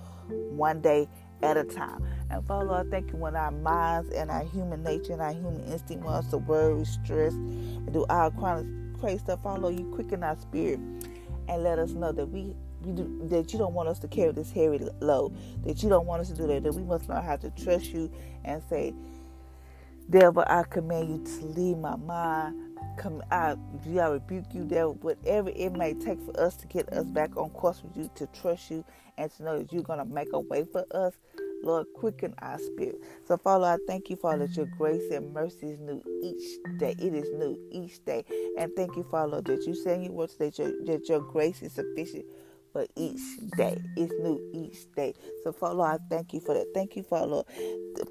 one 0.49 0.81
day 0.81 1.07
at 1.41 1.57
a 1.57 1.63
time. 1.63 2.03
And 2.29 2.45
Father, 2.45 2.71
I 2.71 2.83
thank 2.89 3.11
you 3.11 3.17
when 3.17 3.35
our 3.35 3.51
minds 3.51 4.09
and 4.13 4.29
our 4.29 4.43
human 4.43 4.83
nature 4.83 5.13
and 5.13 5.21
our 5.21 5.33
human 5.33 5.63
instinct 5.65 6.03
wants 6.05 6.29
to 6.29 6.37
worry, 6.37 6.85
stress, 6.85 7.33
and 7.33 7.91
do 7.93 8.05
all 8.09 8.31
chronic 8.31 8.67
crazy 8.99 9.19
stuff. 9.19 9.43
Father, 9.43 9.71
you 9.71 9.91
quicken 9.93 10.23
our 10.23 10.35
spirit 10.37 10.79
and 11.47 11.63
let 11.63 11.79
us 11.79 11.91
know 11.91 12.11
that 12.11 12.25
we 12.27 12.55
do, 12.84 13.27
that 13.29 13.53
you 13.53 13.60
don't 13.60 13.74
want 13.74 13.89
us 13.89 14.00
to 14.00 14.07
carry 14.07 14.31
this 14.31 14.51
heavy 14.51 14.79
load, 15.01 15.36
that 15.65 15.84
you 15.84 15.89
don't 15.89 16.05
want 16.05 16.22
us 16.22 16.29
to 16.29 16.36
do 16.36 16.48
that, 16.48 16.63
that 16.63 16.74
we 16.74 16.84
must 16.84 17.10
learn 17.10 17.24
how 17.24 17.38
to 17.38 17.50
trust 17.51 17.88
you 17.88 18.12
and 18.46 18.62
say, 18.69 18.93
Devil, 20.10 20.43
I 20.48 20.63
command 20.63 21.10
you 21.10 21.39
to 21.39 21.46
leave 21.48 21.79
my 21.79 21.96
mind. 21.98 22.55
Come, 22.98 23.24
I, 23.31 23.55
I 24.00 24.07
rebuke 24.07 24.46
you, 24.53 24.63
devil. 24.63 24.96
Whatever 25.01 25.50
it 25.55 25.74
may 25.74 25.96
take 25.96 26.22
for 26.22 26.39
us 26.39 26.55
to 26.57 26.67
get 26.67 26.91
us 26.93 27.05
back 27.05 27.36
on 27.38 27.50
course 27.51 27.84
with 27.84 27.98
you, 27.98 28.10
to 28.15 28.27
trust 28.27 28.72
you, 28.72 28.86
and 29.17 29.31
to 29.31 29.43
know 29.43 29.60
that 29.60 29.74
you're 29.74 29.84
going 29.84 30.00
to 30.00 30.05
make 30.05 30.29
a 30.34 30.39
way 30.39 30.65
for 30.72 30.86
us. 30.91 31.13
Lord, 31.63 31.88
quicken 31.96 32.36
our 32.39 32.60
spirit. 32.60 33.01
So, 33.27 33.38
Father, 33.38 33.65
I 33.65 33.77
thank 33.88 34.10
you, 34.10 34.15
Father, 34.15 34.48
that 34.48 34.55
your 34.57 34.67
grace 34.77 35.12
and 35.12 35.34
mercy 35.34 35.72
is 35.72 35.79
new 35.79 36.03
each 36.24 36.60
day. 36.79 36.96
It 37.00 37.13
is 37.15 37.29
new 37.34 37.60
each 37.72 38.03
day. 38.05 38.25
And 38.60 38.72
thank 38.75 38.96
you, 38.96 39.03
Father, 39.12 39.41
that 39.41 39.63
you 39.65 39.75
say 39.75 39.96
in 39.96 40.03
your 40.03 40.13
words 40.13 40.36
that 40.38 40.60
your, 40.60 40.72
that 40.86 41.10
your 41.10 41.22
grace 41.22 41.63
is 41.63 41.74
sufficient 41.74 42.25
for 42.77 42.86
each 42.96 43.39
day. 43.57 43.75
It's 43.96 44.13
new 44.19 44.39
each 44.53 44.86
day. 44.96 45.15
So, 45.43 45.51
Father, 45.51 45.81
I 45.81 45.98
thank 46.12 46.31
you 46.31 46.39
for 46.39 46.53
that. 46.53 46.67
Thank 46.75 46.96
you, 46.96 47.01
Father, 47.01 47.41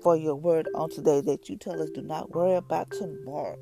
for 0.02 0.16
your 0.16 0.35
word 0.35 0.68
on 0.75 0.90
today 0.90 1.20
that 1.20 1.49
you 1.49 1.56
tell 1.56 1.80
us 1.80 1.88
do 1.90 2.02
not 2.02 2.35
worry 2.35 2.56
about 2.56 2.90
tomorrow. 2.90 3.56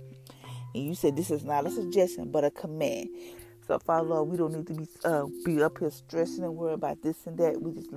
And 0.74 0.82
you 0.82 0.94
said 0.94 1.14
this 1.14 1.30
is 1.30 1.44
not 1.44 1.66
a 1.66 1.70
suggestion, 1.70 2.30
but 2.30 2.42
a 2.44 2.50
command. 2.50 3.10
So, 3.66 3.78
Father, 3.80 4.08
Lord, 4.08 4.30
we 4.30 4.38
don't 4.38 4.54
need 4.54 4.66
to 4.66 4.74
be 4.74 4.88
uh, 5.04 5.26
be 5.44 5.62
up 5.62 5.78
here 5.78 5.90
stressing 5.90 6.42
and 6.42 6.56
worry 6.56 6.72
about 6.72 7.02
this 7.02 7.26
and 7.26 7.36
that. 7.36 7.60
We 7.60 7.72
just 7.72 7.90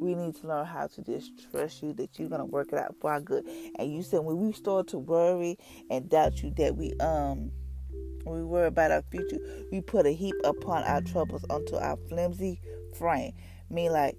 we 0.00 0.16
need 0.16 0.34
to 0.36 0.48
learn 0.48 0.66
how 0.66 0.88
to 0.88 1.02
just 1.02 1.30
trust 1.52 1.80
you 1.80 1.92
that 1.94 2.18
you're 2.18 2.28
gonna 2.28 2.44
work 2.44 2.72
it 2.72 2.78
out 2.78 2.96
for 3.00 3.12
our 3.12 3.20
good. 3.20 3.46
And 3.78 3.92
you 3.92 4.02
said 4.02 4.20
when 4.20 4.38
we 4.38 4.52
start 4.52 4.88
to 4.88 4.98
worry 4.98 5.58
and 5.90 6.10
doubt 6.10 6.42
you 6.42 6.52
that 6.56 6.76
we 6.76 6.92
um 6.98 7.52
we 8.24 8.44
worry 8.44 8.68
about 8.68 8.90
our 8.90 9.02
future, 9.10 9.38
we 9.70 9.80
put 9.80 10.06
a 10.06 10.12
heap 10.12 10.34
upon 10.44 10.84
our 10.84 11.00
troubles 11.00 11.44
onto 11.50 11.76
our 11.76 11.96
flimsy 12.08 12.60
frame. 12.96 13.32
Mean 13.70 13.92
like 13.92 14.16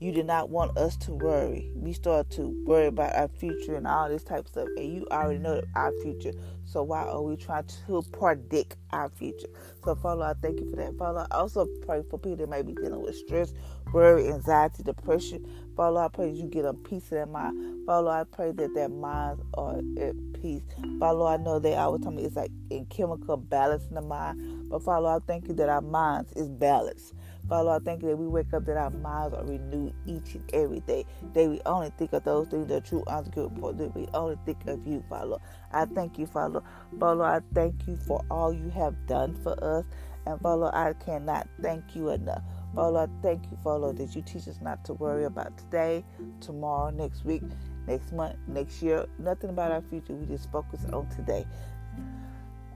you 0.00 0.12
did 0.12 0.26
not 0.26 0.50
want 0.50 0.76
us 0.76 0.96
to 0.98 1.12
worry. 1.12 1.70
We 1.74 1.92
start 1.92 2.28
to 2.32 2.62
worry 2.66 2.88
about 2.88 3.14
our 3.14 3.28
future 3.28 3.76
and 3.76 3.86
all 3.86 4.08
this 4.08 4.24
type 4.24 4.40
of 4.40 4.48
stuff, 4.48 4.68
and 4.76 4.92
you 4.92 5.06
already 5.10 5.38
know 5.38 5.62
our 5.74 5.92
future. 6.02 6.32
So 6.64 6.82
why 6.82 7.04
are 7.04 7.22
we 7.22 7.36
trying 7.36 7.64
to 7.86 8.02
predict 8.12 8.76
our 8.90 9.08
future? 9.08 9.48
So 9.84 9.94
Father, 9.94 10.24
I 10.24 10.34
thank 10.34 10.60
you 10.60 10.68
for 10.68 10.76
that. 10.76 10.98
Father, 10.98 11.26
I 11.30 11.36
also 11.36 11.66
pray 11.86 12.02
for 12.10 12.18
people 12.18 12.36
that 12.36 12.50
may 12.50 12.62
be 12.62 12.74
dealing 12.74 13.02
with 13.02 13.16
stress, 13.16 13.54
worry, 13.94 14.28
anxiety, 14.28 14.82
depression. 14.82 15.46
Father, 15.76 16.00
I 16.00 16.08
pray 16.08 16.30
you 16.30 16.48
get 16.48 16.64
a 16.64 16.74
peace 16.74 17.04
of 17.04 17.10
their 17.10 17.26
mind. 17.26 17.86
Father, 17.86 18.10
I 18.10 18.24
pray 18.24 18.52
that 18.52 18.74
their 18.74 18.88
minds 18.88 19.42
are 19.54 19.78
at 20.00 20.14
peace. 20.42 20.62
Father, 20.98 21.24
I 21.24 21.36
know 21.36 21.58
they 21.58 21.74
always 21.76 22.02
tell 22.02 22.12
me 22.12 22.24
it's 22.24 22.36
like 22.36 22.50
in 22.70 22.86
chemical 22.86 23.36
balance 23.36 23.84
in 23.88 23.94
the 23.94 24.02
mind. 24.02 24.68
But 24.68 24.82
Father, 24.82 25.08
I 25.08 25.18
thank 25.26 25.48
you 25.48 25.54
that 25.54 25.68
our 25.68 25.80
minds 25.80 26.32
is 26.32 26.48
balanced. 26.50 27.14
Father, 27.48 27.70
I 27.70 27.78
thank 27.78 28.02
you 28.02 28.08
that 28.08 28.16
we 28.16 28.26
wake 28.26 28.52
up 28.52 28.64
that 28.66 28.76
our 28.76 28.90
minds 28.90 29.34
are 29.34 29.44
renewed 29.44 29.94
each 30.06 30.34
and 30.34 30.50
every 30.52 30.80
day. 30.80 31.04
That 31.34 31.48
we 31.48 31.60
only 31.66 31.90
think 31.98 32.12
of 32.12 32.24
those 32.24 32.48
things 32.48 32.68
that 32.68 32.76
are 32.76 32.86
true, 32.86 33.04
honest, 33.06 33.32
good. 33.32 33.52
That 33.78 33.94
we 33.94 34.08
only 34.14 34.38
think 34.44 34.66
of 34.66 34.86
you, 34.86 35.04
Father. 35.08 35.36
I 35.72 35.84
thank 35.86 36.18
you, 36.18 36.26
Father. 36.26 36.62
Father, 36.98 37.24
I 37.24 37.40
thank 37.54 37.86
you 37.86 37.96
for 37.96 38.24
all 38.30 38.52
you 38.52 38.70
have 38.70 38.94
done 39.06 39.34
for 39.42 39.62
us. 39.62 39.84
And 40.26 40.40
Father, 40.40 40.74
I 40.74 40.94
cannot 40.94 41.48
thank 41.62 41.94
you 41.94 42.10
enough. 42.10 42.42
Father, 42.74 43.08
thank 43.22 43.44
you, 43.50 43.58
Father, 43.62 43.92
that 43.92 44.16
you 44.16 44.22
teach 44.22 44.48
us 44.48 44.58
not 44.60 44.84
to 44.86 44.94
worry 44.94 45.24
about 45.24 45.56
today, 45.56 46.04
tomorrow, 46.40 46.90
next 46.90 47.24
week, 47.24 47.42
next 47.86 48.12
month, 48.12 48.36
next 48.48 48.82
year. 48.82 49.06
Nothing 49.18 49.50
about 49.50 49.70
our 49.70 49.82
future. 49.82 50.14
We 50.14 50.26
just 50.26 50.50
focus 50.50 50.80
on 50.92 51.08
today. 51.10 51.46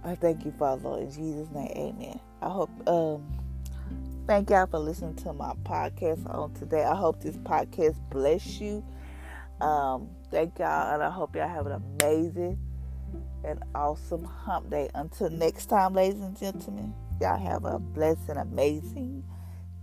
I 0.04 0.14
thank 0.14 0.44
you, 0.44 0.52
Father, 0.52 0.98
in 0.98 1.10
Jesus' 1.10 1.50
name, 1.50 1.72
amen. 1.76 2.20
I 2.40 2.48
hope 2.48 2.70
um 2.88 3.26
Thank 4.28 4.50
y'all 4.50 4.66
for 4.66 4.78
listening 4.78 5.14
to 5.16 5.32
my 5.32 5.54
podcast 5.64 6.28
on 6.28 6.52
today. 6.52 6.84
I 6.84 6.94
hope 6.94 7.22
this 7.22 7.38
podcast 7.38 7.96
bless 8.10 8.60
you. 8.60 8.84
Um, 9.58 10.10
thank 10.30 10.58
y'all, 10.58 10.92
and 10.92 11.02
I 11.02 11.08
hope 11.10 11.34
y'all 11.34 11.48
have 11.48 11.66
an 11.66 11.82
amazing 12.02 12.58
and 13.42 13.62
awesome 13.74 14.24
hump 14.24 14.68
day. 14.68 14.90
Until 14.94 15.30
next 15.30 15.66
time, 15.70 15.94
ladies 15.94 16.20
and 16.20 16.36
gentlemen, 16.36 16.92
y'all 17.22 17.38
have 17.38 17.64
a 17.64 17.78
blessed 17.78 18.28
and 18.28 18.38
amazing 18.38 19.24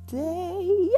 day. 0.07 0.89